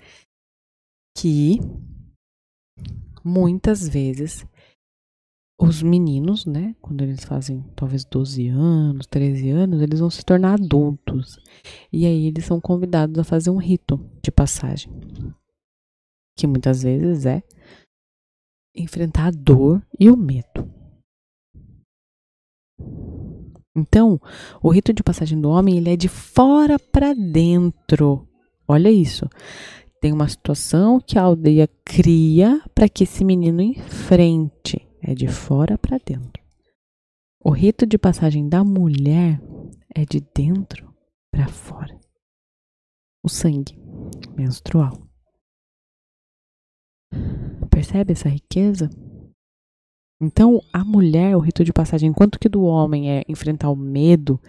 que 1.18 1.58
muitas 3.24 3.88
vezes 3.88 4.46
os 5.58 5.82
meninos, 5.82 6.44
né, 6.44 6.76
quando 6.82 7.02
eles 7.02 7.24
fazem 7.24 7.64
talvez 7.74 8.04
12 8.04 8.48
anos, 8.48 9.06
13 9.06 9.50
anos, 9.50 9.80
eles 9.80 10.00
vão 10.00 10.10
se 10.10 10.24
tornar 10.24 10.54
adultos. 10.54 11.38
E 11.90 12.04
aí 12.04 12.26
eles 12.26 12.44
são 12.44 12.60
convidados 12.60 13.18
a 13.18 13.24
fazer 13.24 13.50
um 13.50 13.56
rito 13.56 13.98
de 14.22 14.30
passagem, 14.30 14.92
que 16.36 16.46
muitas 16.46 16.82
vezes 16.82 17.24
é 17.24 17.42
enfrentar 18.74 19.28
a 19.28 19.30
dor 19.30 19.82
e 19.98 20.10
o 20.10 20.16
medo. 20.16 20.70
Então, 23.74 24.20
o 24.62 24.70
rito 24.70 24.92
de 24.92 25.02
passagem 25.02 25.40
do 25.40 25.50
homem, 25.50 25.78
ele 25.78 25.90
é 25.90 25.96
de 25.96 26.08
fora 26.08 26.78
para 26.78 27.14
dentro. 27.14 28.26
Olha 28.66 28.90
isso. 28.90 29.28
Tem 30.00 30.12
uma 30.12 30.28
situação 30.28 31.00
que 31.00 31.18
a 31.18 31.22
aldeia 31.22 31.68
cria 31.84 32.62
para 32.74 32.88
que 32.88 33.04
esse 33.04 33.24
menino 33.24 33.60
enfrente 33.60 34.85
é 35.06 35.14
de 35.14 35.28
fora 35.28 35.78
para 35.78 35.98
dentro. 35.98 36.42
O 37.40 37.50
rito 37.50 37.86
de 37.86 37.96
passagem 37.96 38.48
da 38.48 38.64
mulher 38.64 39.40
é 39.94 40.04
de 40.04 40.20
dentro 40.34 40.92
para 41.30 41.46
fora. 41.46 41.96
O 43.22 43.28
sangue 43.28 43.78
menstrual. 44.36 45.00
Percebe 47.70 48.12
essa 48.12 48.28
riqueza? 48.28 48.90
Então, 50.20 50.60
a 50.72 50.84
mulher, 50.84 51.36
o 51.36 51.40
rito 51.40 51.62
de 51.62 51.72
passagem, 51.72 52.10
enquanto 52.10 52.38
que 52.38 52.48
do 52.48 52.62
homem 52.62 53.10
é 53.10 53.22
enfrentar 53.28 53.70
o 53.70 53.76
medo, 53.76 54.40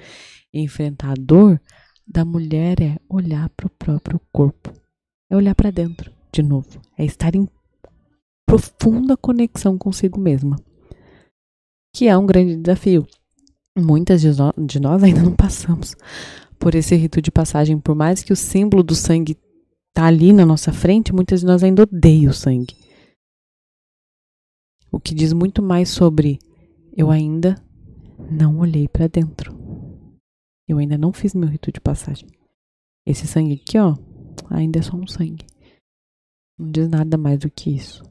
enfrentar 0.52 1.12
a 1.12 1.16
dor, 1.20 1.62
da 2.06 2.26
mulher 2.26 2.82
é 2.82 2.98
olhar 3.08 3.50
para 3.50 3.68
o 3.68 3.70
próprio 3.70 4.20
corpo. 4.32 4.74
É 5.30 5.36
olhar 5.36 5.54
para 5.54 5.72
dentro, 5.72 6.12
de 6.32 6.42
novo. 6.42 6.82
É 6.98 7.06
estar 7.06 7.36
em 7.36 7.48
profunda 8.48 9.18
conexão 9.18 9.78
consigo 9.78 10.18
mesma, 10.20 10.56
que 11.94 12.08
é 12.08 12.18
um 12.18 12.26
grande 12.26 12.56
desafio. 12.56 13.06
Muitas 13.78 14.22
de, 14.22 14.80
nós 14.80 15.04
ainda 15.04 15.22
não 15.22 15.36
passamos 15.36 15.96
por 16.58 16.74
esse 16.74 16.96
rito 16.96 17.22
de 17.22 17.30
passagem, 17.30 17.78
por 17.78 17.94
mais 17.94 18.24
que 18.24 18.34
o 18.34 18.36
símbolo 18.36 18.82
do 18.82 18.96
sangue 18.96 19.38
tá 19.94 20.06
ali 20.06 20.32
na 20.32 20.46
nossa 20.46 20.72
frente, 20.72 21.14
muitas 21.14 21.42
de 21.42 21.46
nós 21.46 21.62
ainda 21.62 21.84
odeiam 21.84 22.32
o 22.32 22.34
sangue. 22.34 22.76
O 24.92 25.00
que 25.00 25.14
diz 25.14 25.34
muito 25.34 25.62
mais 25.62 25.90
sobre 25.90 26.40
eu 26.96 27.12
ainda 27.12 27.62
não 28.32 28.58
olhei 28.58 28.88
para 28.88 29.08
dentro. 29.08 29.56
Eu 30.68 30.80
ainda 30.80 30.98
não 30.98 31.14
fiz 31.14 31.36
meu 31.36 31.48
rito 31.48 31.72
de 31.72 31.80
passagem. 31.80 32.28
Esse 33.06 33.28
sangue 33.28 33.62
aqui, 33.62 33.78
ó, 33.78 33.96
ainda 34.50 34.80
é 34.80 34.82
só 34.82 34.96
um 34.96 35.06
sangue. 35.06 35.46
Não 36.58 36.72
diz 36.72 36.90
nada 36.90 37.18
mais 37.18 37.40
do 37.40 37.52
que 37.52 37.70
isso. 37.70 38.04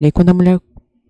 E 0.00 0.06
aí, 0.06 0.12
quando 0.12 0.28
a 0.28 0.34
mulher 0.34 0.60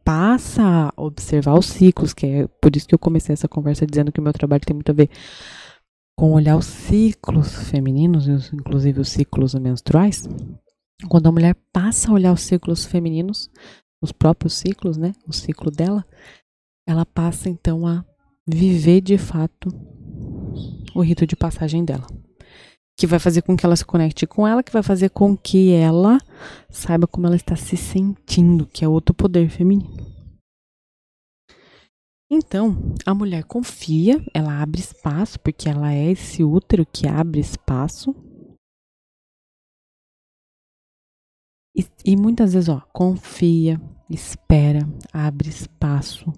passa 0.04 0.62
a 0.62 0.92
observar 0.97 1.59
os 1.59 1.66
ciclos, 1.66 2.14
que 2.14 2.26
é 2.26 2.47
por 2.47 2.75
isso 2.75 2.88
que 2.88 2.95
eu 2.95 2.99
comecei 2.99 3.35
essa 3.35 3.47
conversa 3.47 3.87
dizendo 3.87 4.11
que 4.11 4.21
o 4.21 4.23
meu 4.23 4.33
trabalho 4.33 4.64
tem 4.64 4.75
muito 4.75 4.90
a 4.90 4.95
ver 4.95 5.11
com 6.16 6.33
olhar 6.33 6.57
os 6.57 6.64
ciclos 6.64 7.54
femininos, 7.68 8.26
inclusive 8.52 9.00
os 9.00 9.11
ciclos 9.11 9.54
menstruais, 9.54 10.26
quando 11.09 11.26
a 11.26 11.33
mulher 11.33 11.54
passa 11.73 12.11
a 12.11 12.14
olhar 12.14 12.33
os 12.33 12.40
ciclos 12.40 12.87
femininos, 12.87 13.50
os 14.02 14.11
próprios 14.11 14.54
ciclos, 14.54 14.97
né, 14.97 15.12
o 15.26 15.33
ciclo 15.33 15.71
dela, 15.71 16.04
ela 16.87 17.04
passa 17.04 17.49
então 17.49 17.87
a 17.87 18.04
viver 18.47 19.02
de 19.02 19.18
fato 19.18 19.68
o 20.95 21.02
rito 21.02 21.26
de 21.26 21.37
passagem 21.37 21.85
dela 21.85 22.07
que 22.99 23.07
vai 23.07 23.21
fazer 23.21 23.43
com 23.43 23.57
que 23.57 23.64
ela 23.64 23.76
se 23.76 23.85
conecte 23.85 24.26
com 24.26 24.45
ela, 24.45 24.61
que 24.61 24.73
vai 24.73 24.83
fazer 24.83 25.11
com 25.11 25.37
que 25.37 25.71
ela 25.71 26.19
saiba 26.69 27.07
como 27.07 27.28
ela 27.28 27.37
está 27.37 27.55
se 27.55 27.76
sentindo, 27.76 28.67
que 28.67 28.85
é 28.85 28.88
outro 28.88 29.14
poder 29.14 29.49
feminino. 29.49 29.97
Então, 32.28 32.97
a 33.07 33.14
mulher 33.14 33.45
confia, 33.45 34.21
ela 34.35 34.61
abre 34.61 34.81
espaço, 34.81 35.38
porque 35.38 35.69
ela 35.69 35.95
é 35.95 36.11
esse 36.11 36.43
útero 36.43 36.85
que 36.85 37.07
abre 37.07 37.38
espaço. 37.38 38.12
E, 41.76 41.87
e 42.05 42.17
muitas 42.17 42.52
vezes, 42.52 42.69
ó, 42.69 42.81
confia, 42.93 43.81
espera, 44.11 44.81
abre 45.12 45.49
espaço, 45.49 46.33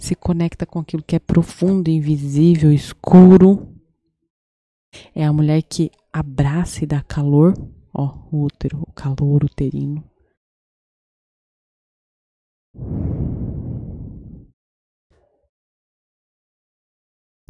se 0.00 0.16
conecta 0.16 0.66
com 0.66 0.80
aquilo 0.80 1.04
que 1.04 1.14
é 1.14 1.20
profundo, 1.20 1.88
invisível, 1.88 2.72
escuro 2.72 3.71
é 5.14 5.24
a 5.24 5.32
mulher 5.32 5.62
que 5.62 5.90
abraça 6.12 6.84
e 6.84 6.86
dá 6.86 7.02
calor, 7.02 7.54
ó, 7.92 8.18
o 8.30 8.44
útero, 8.44 8.82
o 8.86 8.92
calor 8.92 9.44
uterino. 9.44 10.02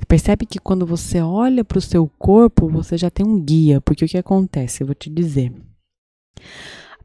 Percebe 0.08 0.44
que 0.44 0.58
quando 0.58 0.84
você 0.84 1.20
olha 1.20 1.64
para 1.64 1.78
o 1.78 1.80
seu 1.80 2.06
corpo, 2.18 2.68
você 2.68 2.98
já 2.98 3.10
tem 3.10 3.24
um 3.24 3.42
guia, 3.42 3.80
porque 3.80 4.04
o 4.04 4.08
que 4.08 4.18
acontece? 4.18 4.82
Eu 4.82 4.86
vou 4.86 4.94
te 4.94 5.08
dizer. 5.08 5.50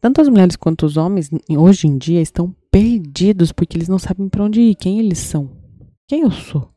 Tanto 0.02 0.20
as 0.20 0.28
mulheres 0.28 0.56
quanto 0.56 0.86
os 0.86 0.98
homens, 0.98 1.30
hoje 1.50 1.88
em 1.88 1.98
dia, 1.98 2.22
estão 2.22 2.54
perdidos 2.70 3.52
porque 3.52 3.78
eles 3.78 3.88
não 3.88 3.98
sabem 3.98 4.28
para 4.28 4.44
onde 4.44 4.62
ir, 4.62 4.76
quem 4.76 5.00
eles 5.00 5.20
são. 5.20 5.50
Quem 6.08 6.22
eu 6.22 6.32
sou? 6.32 6.70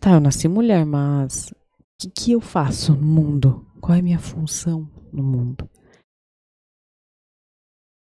Tá, 0.00 0.14
eu 0.14 0.20
nasci 0.20 0.48
mulher, 0.48 0.84
mas 0.84 1.52
o 1.98 2.02
que, 2.02 2.10
que 2.10 2.32
eu 2.32 2.40
faço 2.40 2.94
no 2.94 3.06
mundo? 3.06 3.66
Qual 3.80 3.94
é 3.94 4.00
a 4.00 4.02
minha 4.02 4.18
função 4.18 4.90
no 5.12 5.22
mundo? 5.22 5.68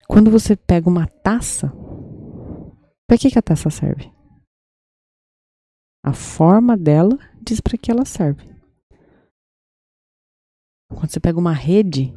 quando 0.09 0.31
você 0.31 0.57
pega 0.57 0.89
uma 0.89 1.07
taça, 1.07 1.73
para 3.07 3.19
que, 3.19 3.31
que 3.31 3.39
a 3.39 3.43
taça 3.43 3.71
serve? 3.71 4.13
A 6.05 6.13
forma 6.13 6.77
dela 6.77 7.19
diz 7.43 7.61
para 7.61 7.79
que 7.79 7.91
ela 7.91 8.05
serve. 8.05 8.45
Quando 10.89 11.11
você 11.11 11.19
pega 11.19 11.39
uma 11.39 11.53
rede, 11.53 12.13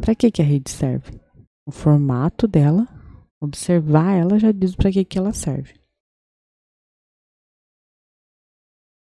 para 0.00 0.14
que, 0.14 0.30
que 0.30 0.42
a 0.42 0.44
rede 0.44 0.70
serve? 0.70 1.20
O 1.66 1.70
formato 1.70 2.46
dela, 2.46 2.86
observar 3.40 4.14
ela 4.14 4.38
já 4.38 4.52
diz 4.52 4.74
para 4.74 4.90
que, 4.90 5.04
que 5.04 5.18
ela 5.18 5.32
serve. 5.32 5.80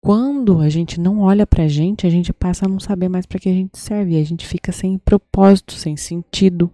Quando 0.04 0.60
a 0.60 0.68
gente 0.68 1.00
não 1.00 1.20
olha 1.20 1.46
para 1.46 1.64
a 1.64 1.68
gente, 1.68 2.06
a 2.06 2.10
gente 2.10 2.30
passa 2.30 2.66
a 2.66 2.68
não 2.68 2.78
saber 2.78 3.08
mais 3.08 3.24
para 3.24 3.38
que 3.38 3.48
a 3.48 3.52
gente 3.52 3.78
serve. 3.78 4.12
E 4.12 4.20
a 4.20 4.22
gente 4.22 4.46
fica 4.46 4.70
sem 4.70 4.98
propósito, 4.98 5.72
sem 5.72 5.96
sentido. 5.96 6.70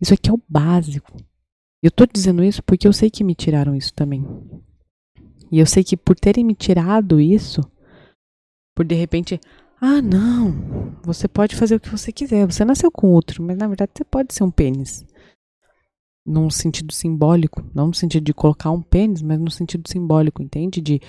Isso 0.00 0.14
aqui 0.14 0.30
é 0.30 0.32
o 0.32 0.40
básico. 0.48 1.16
Eu 1.82 1.88
estou 1.88 2.06
dizendo 2.06 2.44
isso 2.44 2.62
porque 2.62 2.86
eu 2.86 2.92
sei 2.92 3.10
que 3.10 3.24
me 3.24 3.34
tiraram 3.34 3.74
isso 3.74 3.92
também. 3.92 4.24
E 5.50 5.58
eu 5.58 5.66
sei 5.66 5.82
que 5.82 5.96
por 5.96 6.14
terem 6.14 6.44
me 6.44 6.54
tirado 6.54 7.20
isso, 7.20 7.60
por 8.76 8.84
de 8.84 8.94
repente, 8.94 9.40
ah, 9.80 10.00
não, 10.00 10.96
você 11.02 11.26
pode 11.26 11.56
fazer 11.56 11.74
o 11.74 11.80
que 11.80 11.90
você 11.90 12.12
quiser. 12.12 12.46
Você 12.46 12.64
nasceu 12.64 12.92
com 12.92 13.08
outro, 13.08 13.42
mas 13.42 13.58
na 13.58 13.66
verdade 13.66 13.90
você 13.92 14.04
pode 14.04 14.32
ser 14.32 14.44
um 14.44 14.52
pênis. 14.52 15.04
Num 16.24 16.48
sentido 16.48 16.92
simbólico, 16.92 17.68
não 17.74 17.88
no 17.88 17.94
sentido 17.94 18.22
de 18.22 18.32
colocar 18.32 18.70
um 18.70 18.80
pênis, 18.80 19.20
mas 19.20 19.40
no 19.40 19.50
sentido 19.50 19.88
simbólico, 19.88 20.40
entende? 20.40 20.80
De, 20.80 21.00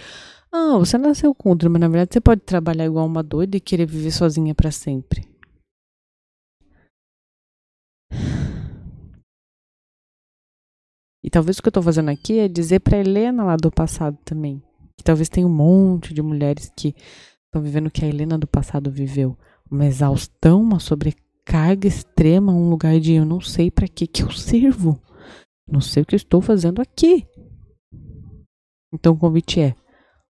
ah, 0.55 0.77
você 0.77 0.99
nasceu 0.99 1.33
com 1.33 1.49
mas 1.49 1.81
na 1.81 1.87
verdade 1.87 2.13
você 2.13 2.21
pode 2.21 2.41
trabalhar 2.41 2.85
igual 2.85 3.07
uma 3.07 3.23
doida 3.23 3.57
e 3.57 3.59
querer 3.59 3.87
viver 3.87 4.11
sozinha 4.11 4.53
para 4.53 4.69
sempre. 4.69 5.27
E 11.23 11.29
talvez 11.31 11.57
o 11.57 11.61
que 11.63 11.67
eu 11.67 11.71
estou 11.71 11.81
fazendo 11.81 12.09
aqui 12.09 12.37
é 12.37 12.47
dizer 12.47 12.81
para 12.81 12.99
Helena 12.99 13.43
lá 13.43 13.55
do 13.55 13.71
passado 13.71 14.15
também, 14.23 14.61
que 14.95 15.03
talvez 15.03 15.27
tenha 15.27 15.47
um 15.47 15.53
monte 15.53 16.13
de 16.13 16.21
mulheres 16.21 16.71
que 16.75 16.93
estão 17.45 17.59
vivendo 17.59 17.87
o 17.87 17.91
que 17.91 18.05
a 18.05 18.07
Helena 18.07 18.37
do 18.37 18.45
passado 18.45 18.91
viveu, 18.91 19.35
uma 19.71 19.87
exaustão, 19.87 20.61
uma 20.61 20.79
sobrecarga 20.79 21.87
extrema, 21.87 22.53
um 22.53 22.69
lugar 22.69 22.99
de 22.99 23.13
eu 23.13 23.25
não 23.25 23.41
sei 23.41 23.71
para 23.71 23.87
que 23.87 24.05
que 24.05 24.21
eu 24.21 24.29
sirvo, 24.29 25.01
não 25.67 25.81
sei 25.81 26.03
o 26.03 26.05
que 26.05 26.13
eu 26.13 26.17
estou 26.17 26.41
fazendo 26.41 26.79
aqui. 26.79 27.25
Então 28.93 29.13
o 29.13 29.17
convite 29.17 29.59
é: 29.59 29.75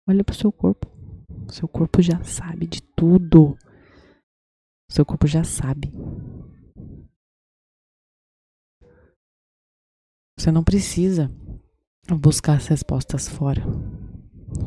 olha 0.08 0.24
para 0.24 0.34
o 0.34 0.38
seu 0.38 0.52
corpo. 0.52 0.88
Seu 1.52 1.68
corpo 1.68 2.02
já 2.02 2.24
sabe 2.24 2.68
de 2.68 2.82
tudo. 2.82 3.58
Seu 4.90 5.06
corpo 5.06 5.28
já 5.28 5.44
sabe. 5.44 5.92
Você 10.38 10.52
não 10.52 10.64
precisa 10.64 11.32
buscar 12.20 12.58
as 12.58 12.68
respostas 12.68 13.28
fora. 13.28 13.64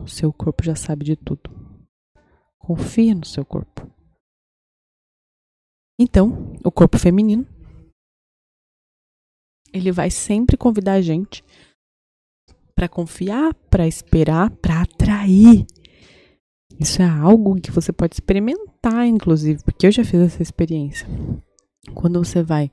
O 0.03 0.09
seu 0.09 0.33
corpo 0.33 0.65
já 0.65 0.75
sabe 0.75 1.05
de 1.05 1.17
tudo. 1.17 1.51
Confia 2.59 3.15
no 3.15 3.25
seu 3.25 3.45
corpo. 3.45 3.89
Então, 6.01 6.55
o 6.65 6.71
corpo 6.71 6.99
feminino 6.99 7.47
ele 9.73 9.93
vai 9.93 10.11
sempre 10.11 10.57
convidar 10.57 10.95
a 10.95 11.03
gente 11.03 11.45
para 12.75 12.89
confiar, 12.89 13.55
para 13.69 13.87
esperar, 13.87 14.51
para 14.51 14.81
atrair. 15.09 15.67
Isso 16.79 17.03
é 17.03 17.09
algo 17.09 17.61
que 17.61 17.73
você 17.73 17.93
pode 17.93 18.15
experimentar, 18.15 19.07
inclusive, 19.07 19.63
porque 19.65 19.87
eu 19.87 19.93
já 19.93 20.05
fiz 20.05 20.21
essa 20.21 20.43
experiência. 20.43 21.07
Quando 21.95 22.23
você 22.23 22.43
vai 22.43 22.71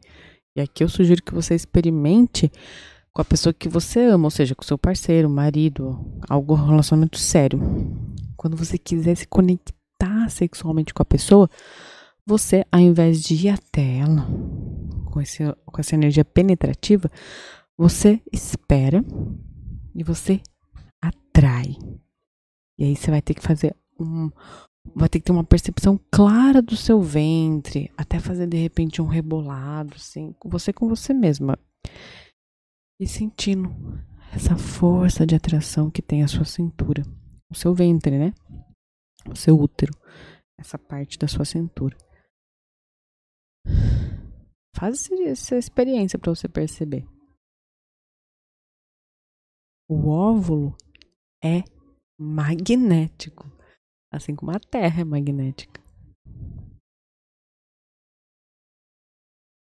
e 0.56 0.62
aqui 0.62 0.84
eu 0.84 0.90
sugiro 0.90 1.22
que 1.22 1.34
você 1.34 1.54
experimente 1.54 2.50
com 3.12 3.22
a 3.22 3.26
pessoa 3.26 3.54
que 3.54 3.68
você 3.68 4.06
ama, 4.06 4.26
ou 4.26 4.32
seja, 4.32 4.56
com 4.56 4.64
seu 4.64 4.78
parceiro, 4.78 5.30
marido, 5.30 6.00
algo 6.30 6.54
relacionamento 6.54 7.18
sério. 7.18 7.60
Quando 8.38 8.56
você 8.56 8.78
quiser 8.78 9.16
se 9.16 9.28
conectar 9.28 10.30
sexualmente 10.30 10.94
com 10.94 11.02
a 11.02 11.06
pessoa, 11.06 11.50
você, 12.26 12.66
ao 12.72 12.80
invés 12.80 13.22
de 13.22 13.36
ir 13.36 13.50
até 13.50 13.98
ela 13.98 14.26
com, 15.12 15.20
esse, 15.20 15.44
com 15.66 15.82
essa 15.82 15.96
energia 15.96 16.24
penetrativa, 16.24 17.12
você 17.78 18.22
espera 18.32 19.04
e 19.94 20.04
você 20.04 20.42
atrai. 21.02 21.76
E 22.78 22.84
aí 22.84 22.96
você 22.96 23.10
vai 23.10 23.22
ter 23.22 23.34
que 23.34 23.42
fazer 23.42 23.76
um, 24.00 24.30
vai 24.94 25.10
ter 25.10 25.20
que 25.20 25.26
ter 25.26 25.32
uma 25.32 25.44
percepção 25.44 26.00
clara 26.12 26.62
do 26.62 26.76
seu 26.76 27.02
ventre, 27.02 27.92
até 27.98 28.20
fazer 28.20 28.48
de 28.48 28.58
repente 28.58 29.02
um 29.02 29.08
rebolado, 29.08 29.96
assim, 29.96 30.36
você 30.44 30.74
com 30.74 30.88
você 30.88 31.14
mesma. 31.14 31.58
E 33.00 33.08
sentindo 33.08 33.70
essa 34.34 34.58
força 34.58 35.26
de 35.26 35.36
atração 35.36 35.90
que 35.90 36.02
tem 36.02 36.24
a 36.24 36.28
sua 36.28 36.46
cintura, 36.46 37.04
o 37.50 37.56
seu 37.56 37.74
ventre, 37.74 38.18
né? 38.18 38.34
O 39.30 39.36
seu 39.36 39.60
útero, 39.60 39.94
essa 40.60 40.78
parte 40.78 41.18
da 41.18 41.28
sua 41.28 41.46
cintura. 41.46 41.98
Faz 44.76 45.10
essa 45.26 45.56
experiência 45.58 46.20
para 46.20 46.36
você 46.36 46.50
perceber. 46.50 47.08
O 49.90 50.10
óvulo 50.10 50.76
é 51.44 51.64
magnético. 52.20 53.52
Assim 54.12 54.36
como 54.36 54.52
a 54.52 54.60
Terra 54.60 55.02
é 55.02 55.04
magnética. 55.04 55.82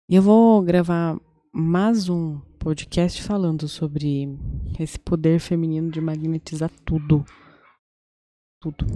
E 0.09 0.15
eu 0.15 0.23
vou 0.23 0.63
gravar 0.63 1.21
mais 1.53 2.09
um 2.09 2.41
podcast 2.59 3.23
falando 3.23 3.69
sobre 3.69 4.27
esse 4.79 4.99
poder 4.99 5.39
feminino 5.41 5.91
de 5.91 6.01
magnetizar 6.01 6.71
tudo. 6.85 7.25
Tudo. 8.61 8.87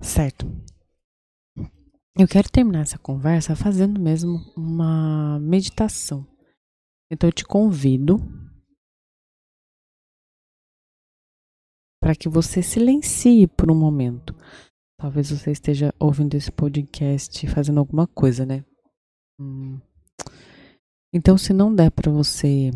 Certo. 0.00 0.46
Eu 2.18 2.26
quero 2.26 2.50
terminar 2.50 2.80
essa 2.80 2.98
conversa 2.98 3.54
fazendo 3.54 4.00
mesmo 4.00 4.38
uma 4.56 5.38
meditação. 5.40 6.26
Então 7.10 7.28
eu 7.28 7.32
te 7.32 7.44
convido 7.44 8.16
para 12.06 12.14
que 12.14 12.28
você 12.28 12.62
silencie 12.62 13.48
por 13.48 13.68
um 13.68 13.74
momento. 13.74 14.32
Talvez 14.96 15.28
você 15.28 15.50
esteja 15.50 15.92
ouvindo 15.98 16.36
esse 16.36 16.52
podcast 16.52 17.44
fazendo 17.48 17.80
alguma 17.80 18.06
coisa, 18.06 18.46
né? 18.46 18.64
Hum. 19.40 19.80
Então, 21.12 21.36
se 21.36 21.52
não 21.52 21.74
der 21.74 21.90
para 21.90 22.08
você 22.12 22.70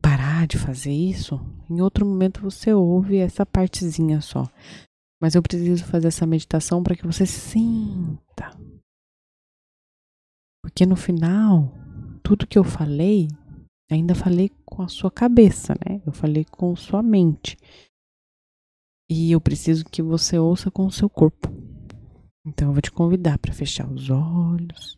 parar 0.00 0.46
de 0.46 0.56
fazer 0.56 0.92
isso, 0.92 1.34
em 1.68 1.80
outro 1.80 2.06
momento 2.06 2.40
você 2.40 2.72
ouve 2.72 3.16
essa 3.16 3.44
partezinha 3.44 4.20
só. 4.20 4.48
Mas 5.20 5.34
eu 5.34 5.42
preciso 5.42 5.84
fazer 5.84 6.06
essa 6.06 6.24
meditação 6.24 6.80
para 6.80 6.94
que 6.94 7.04
você 7.04 7.26
sinta. 7.26 8.56
Porque 10.62 10.86
no 10.86 10.94
final, 10.94 11.74
tudo 12.22 12.46
que 12.46 12.56
eu 12.56 12.62
falei, 12.62 13.26
ainda 13.90 14.14
falei 14.14 14.48
com 14.64 14.80
a 14.80 14.88
sua 14.88 15.10
cabeça, 15.10 15.74
né? 15.84 16.00
Eu 16.06 16.12
falei 16.12 16.44
com 16.44 16.76
sua 16.76 17.02
mente. 17.02 17.56
E 19.08 19.30
eu 19.30 19.40
preciso 19.40 19.84
que 19.84 20.02
você 20.02 20.36
ouça 20.36 20.68
com 20.68 20.84
o 20.84 20.90
seu 20.90 21.08
corpo. 21.08 21.48
Então 22.44 22.68
eu 22.68 22.72
vou 22.72 22.82
te 22.82 22.90
convidar 22.90 23.38
para 23.38 23.52
fechar 23.52 23.88
os 23.88 24.10
olhos. 24.10 24.96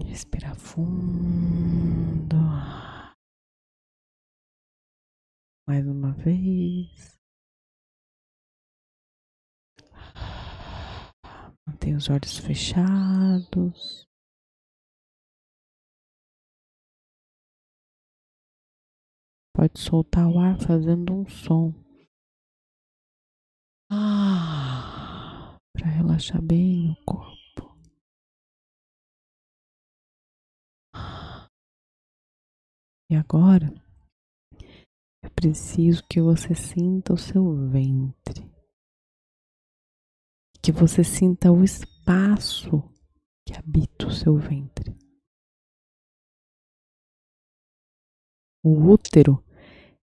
Respirar 0.00 0.56
fundo. 0.56 2.36
Mais 5.68 5.86
uma 5.86 6.12
vez. 6.12 7.16
Mantenha 11.66 11.96
os 11.96 12.10
olhos 12.10 12.36
fechados. 12.38 14.04
Pode 19.56 19.78
soltar 19.78 20.26
o 20.26 20.40
ar 20.40 20.58
fazendo 20.58 21.14
um 21.14 21.28
som. 21.28 21.83
Ah, 23.96 25.56
para 25.72 25.86
relaxar 25.86 26.42
bem 26.42 26.90
o 26.90 26.96
corpo. 27.04 27.78
E 33.08 33.14
agora, 33.14 33.72
eu 35.22 35.30
preciso 35.30 36.02
que 36.08 36.20
você 36.20 36.56
sinta 36.56 37.12
o 37.12 37.16
seu 37.16 37.54
ventre. 37.68 38.50
Que 40.60 40.72
você 40.72 41.04
sinta 41.04 41.52
o 41.52 41.62
espaço 41.62 42.82
que 43.46 43.56
habita 43.56 44.08
o 44.08 44.10
seu 44.10 44.36
ventre. 44.36 44.92
O 48.64 48.90
útero 48.90 49.44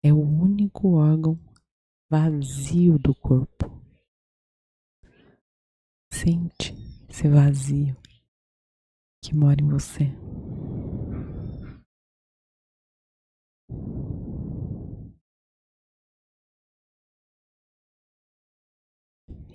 é 0.01 0.13
o 0.13 0.21
único 0.21 0.93
órgão 0.93 1.37
vazio 2.13 2.99
do 2.99 3.15
corpo. 3.15 3.65
Sente 6.11 6.71
esse 7.09 7.27
vazio. 7.27 7.97
que 9.19 9.33
mora 9.33 9.59
em 9.59 9.67
você. 9.67 10.03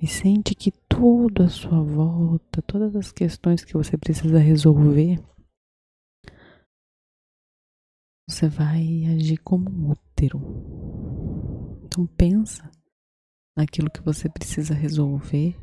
E 0.03 0.07
sente 0.09 0.53
que 0.57 0.73
tudo 0.89 1.45
à 1.45 1.49
sua 1.49 1.81
volta, 1.81 2.61
todas 2.63 2.97
as 2.97 3.13
questões 3.13 3.65
que 3.65 3.75
você 3.75 3.97
precisa 3.97 4.39
resolver, 4.41 5.23
você 8.29 8.49
vai 8.49 9.05
agir 9.15 9.39
como 9.39 9.71
um 9.71 9.93
útero. 9.93 10.98
Então 11.89 12.07
pensa 12.07 12.71
naquilo 13.57 13.91
que 13.91 14.03
você 14.03 14.29
precisa 14.29 14.75
resolver. 14.75 15.59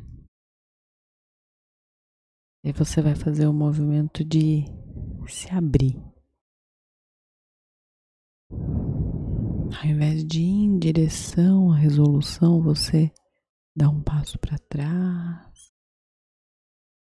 E 2.64 2.72
você 2.72 3.00
vai 3.00 3.14
fazer 3.14 3.46
o 3.46 3.52
movimento 3.52 4.24
de 4.24 4.64
se 5.28 5.48
abrir. 5.50 5.96
Ao 8.50 9.86
invés 9.86 10.24
de 10.24 10.40
ir 10.40 10.64
em 10.64 10.78
direção 10.78 11.72
à 11.72 11.76
resolução, 11.76 12.60
você 12.60 13.12
dá 13.76 13.88
um 13.88 14.02
passo 14.02 14.36
para 14.38 14.58
trás, 14.58 15.72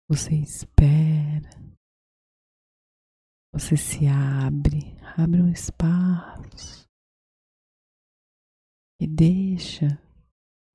você 0.08 0.34
espera, 0.34 1.50
você 3.52 3.76
se 3.76 4.06
abre, 4.06 4.96
abre 5.16 5.42
um 5.42 5.48
espaço 5.48 6.91
e 9.02 9.06
deixa 9.06 10.00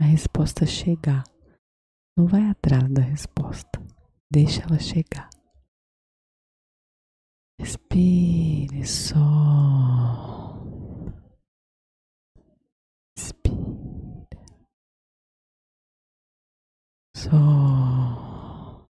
a 0.02 0.04
resposta 0.04 0.66
chegar. 0.66 1.24
Não 2.18 2.28
vai 2.28 2.50
atrás 2.50 2.84
da 2.92 3.02
resposta, 3.02 3.82
deixa 4.30 4.64
ela 4.64 4.78
chegar. 4.80 5.30
Respire 7.58 8.86
só. 8.86 9.18
Só. 17.16 18.86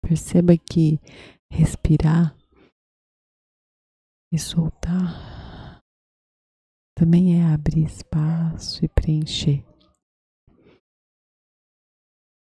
Perceba 0.00 0.56
que 0.56 1.00
respirar 1.50 2.36
e 4.32 4.38
soltar 4.38 5.29
também 7.00 7.40
é 7.40 7.54
abrir 7.54 7.86
espaço 7.86 8.84
e 8.84 8.88
preencher. 8.88 9.64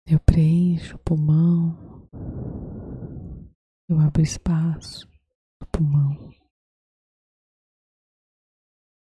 Eu 0.08 0.20
preencho 0.22 0.96
o 0.96 1.00
pulmão, 1.00 2.10
eu 3.88 4.00
abro 4.00 4.24
espaço 4.24 5.08
no 5.62 5.68
pulmão. 5.68 6.32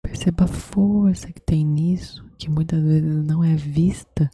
Perceba 0.01 0.45
a 0.45 0.47
força 0.47 1.29
que 1.33 1.41
tem 1.41 1.65
nisso, 1.65 2.23
que 2.39 2.49
muitas 2.49 2.81
vezes 2.81 3.25
não 3.25 3.43
é 3.43 3.53
vista, 3.53 4.31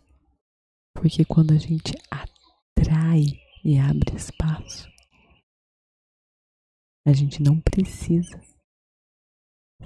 porque 0.94 1.26
quando 1.26 1.56
a 1.56 1.58
gente 1.58 1.92
atrai 2.12 3.24
e 3.66 3.80
abre 3.80 4.16
espaço, 4.16 4.88
a 7.08 7.14
gente 7.14 7.42
não 7.42 7.60
precisa 7.60 8.40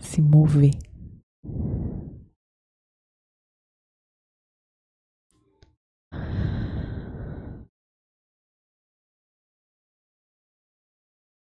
se 0.01 0.21
mover. 0.21 0.92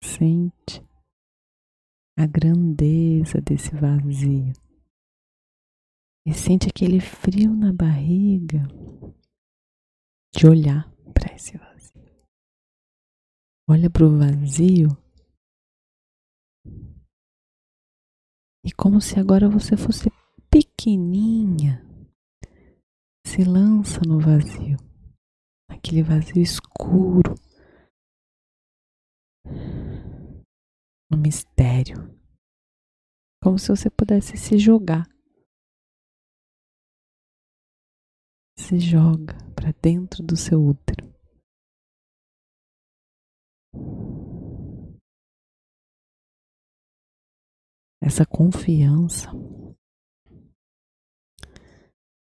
Sente 0.02 0.82
a 2.18 2.26
grandeza 2.26 3.40
desse 3.40 3.74
vazio. 3.76 4.52
E 6.26 6.32
sente 6.32 6.68
aquele 6.68 7.00
frio 7.00 7.54
na 7.54 7.72
barriga 7.72 8.66
de 10.34 10.46
olhar 10.46 10.90
para 11.12 11.34
esse 11.34 11.56
vazio. 11.56 12.02
Olha 13.68 13.90
para 13.90 14.06
o 14.06 14.18
vazio 14.18 15.05
e 18.66 18.72
como 18.72 19.00
se 19.00 19.16
agora 19.20 19.48
você 19.48 19.76
fosse 19.76 20.10
pequenininha, 20.50 21.86
se 23.24 23.44
lança 23.44 24.00
no 24.04 24.18
vazio, 24.18 24.76
aquele 25.68 26.02
vazio 26.02 26.42
escuro 26.42 27.32
no 31.08 31.16
mistério. 31.16 32.12
Como 33.40 33.56
se 33.56 33.68
você 33.68 33.88
pudesse 33.88 34.36
se 34.36 34.58
jogar. 34.58 35.06
Se 38.58 38.80
joga 38.80 39.36
para 39.54 39.70
dentro 39.80 40.24
do 40.24 40.36
seu 40.36 40.60
útero. 40.60 41.06
Essa 48.06 48.24
confiança, 48.24 49.32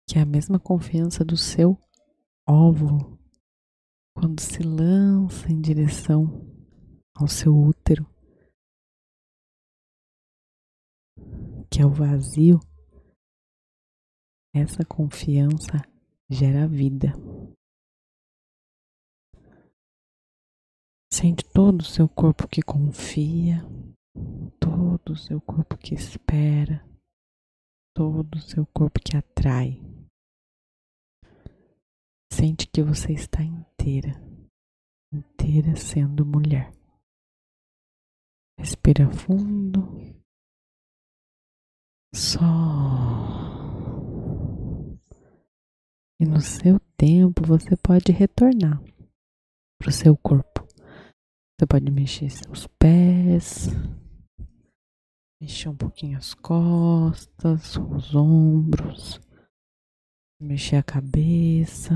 que 0.07 0.17
é 0.17 0.21
a 0.21 0.25
mesma 0.25 0.57
confiança 0.57 1.25
do 1.25 1.35
seu 1.35 1.77
óvulo, 2.47 3.19
quando 4.15 4.39
se 4.39 4.63
lança 4.63 5.51
em 5.51 5.59
direção 5.59 6.25
ao 7.13 7.27
seu 7.27 7.53
útero, 7.53 8.05
que 11.69 11.81
é 11.81 11.85
o 11.85 11.93
vazio, 11.93 12.61
essa 14.55 14.85
confiança 14.85 15.81
gera 16.29 16.65
vida. 16.65 17.11
Sente 21.11 21.43
todo 21.43 21.81
o 21.81 21.85
seu 21.85 22.07
corpo 22.07 22.47
que 22.47 22.61
confia, 22.61 23.65
todo 24.59 25.13
o 25.13 25.15
seu 25.15 25.39
corpo 25.41 25.77
que 25.77 25.93
espera, 25.93 26.85
todo 27.95 28.35
o 28.35 28.41
seu 28.41 28.65
corpo 28.67 28.99
que 28.99 29.15
atrai. 29.15 29.81
Sente 32.31 32.67
que 32.67 32.83
você 32.83 33.13
está 33.13 33.43
inteira, 33.43 34.11
inteira 35.11 35.75
sendo 35.75 36.25
mulher. 36.25 36.71
Respira 38.59 39.09
fundo. 39.11 39.81
Só. 42.13 42.41
E 46.19 46.25
no 46.25 46.41
seu 46.41 46.79
tempo 46.97 47.45
você 47.45 47.77
pode 47.77 48.11
retornar 48.11 48.81
para 49.79 49.89
o 49.89 49.91
seu 49.91 50.17
corpo. 50.17 50.65
Você 51.59 51.65
pode 51.67 51.91
mexer 51.91 52.29
seus 52.29 52.67
pés, 52.79 53.67
mexer 55.39 55.69
um 55.69 55.75
pouquinho 55.75 56.17
as 56.17 56.33
costas, 56.33 57.77
os 57.77 58.15
ombros, 58.15 59.19
mexer 60.41 60.77
a 60.77 60.83
cabeça. 60.83 61.93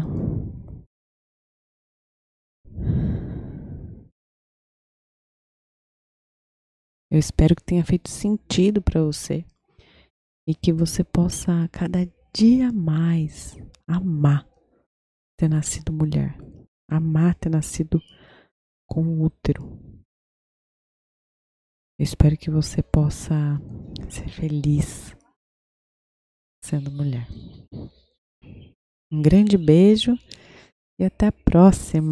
Eu 7.12 7.20
espero 7.20 7.56
que 7.56 7.64
tenha 7.64 7.84
feito 7.84 8.10
sentido 8.10 8.82
para 8.82 9.02
você 9.02 9.44
e 10.48 10.56
que 10.56 10.72
você 10.72 11.04
possa 11.04 11.68
cada 11.70 12.00
dia 12.34 12.72
mais 12.72 13.58
amar 13.86 14.48
ter 15.38 15.50
nascido 15.50 15.92
mulher, 15.92 16.38
amar 16.90 17.36
ter 17.36 17.50
nascido 17.50 18.00
com 18.88 19.22
útero. 19.22 20.01
Eu 22.02 22.04
espero 22.04 22.36
que 22.36 22.50
você 22.50 22.82
possa 22.82 23.62
ser 24.10 24.28
feliz 24.28 25.16
sendo 26.66 26.90
mulher. 26.90 27.28
Um 29.12 29.22
grande 29.22 29.56
beijo 29.56 30.18
e 31.00 31.06
até 31.06 31.28
a 31.28 31.32
próxima. 31.32 32.10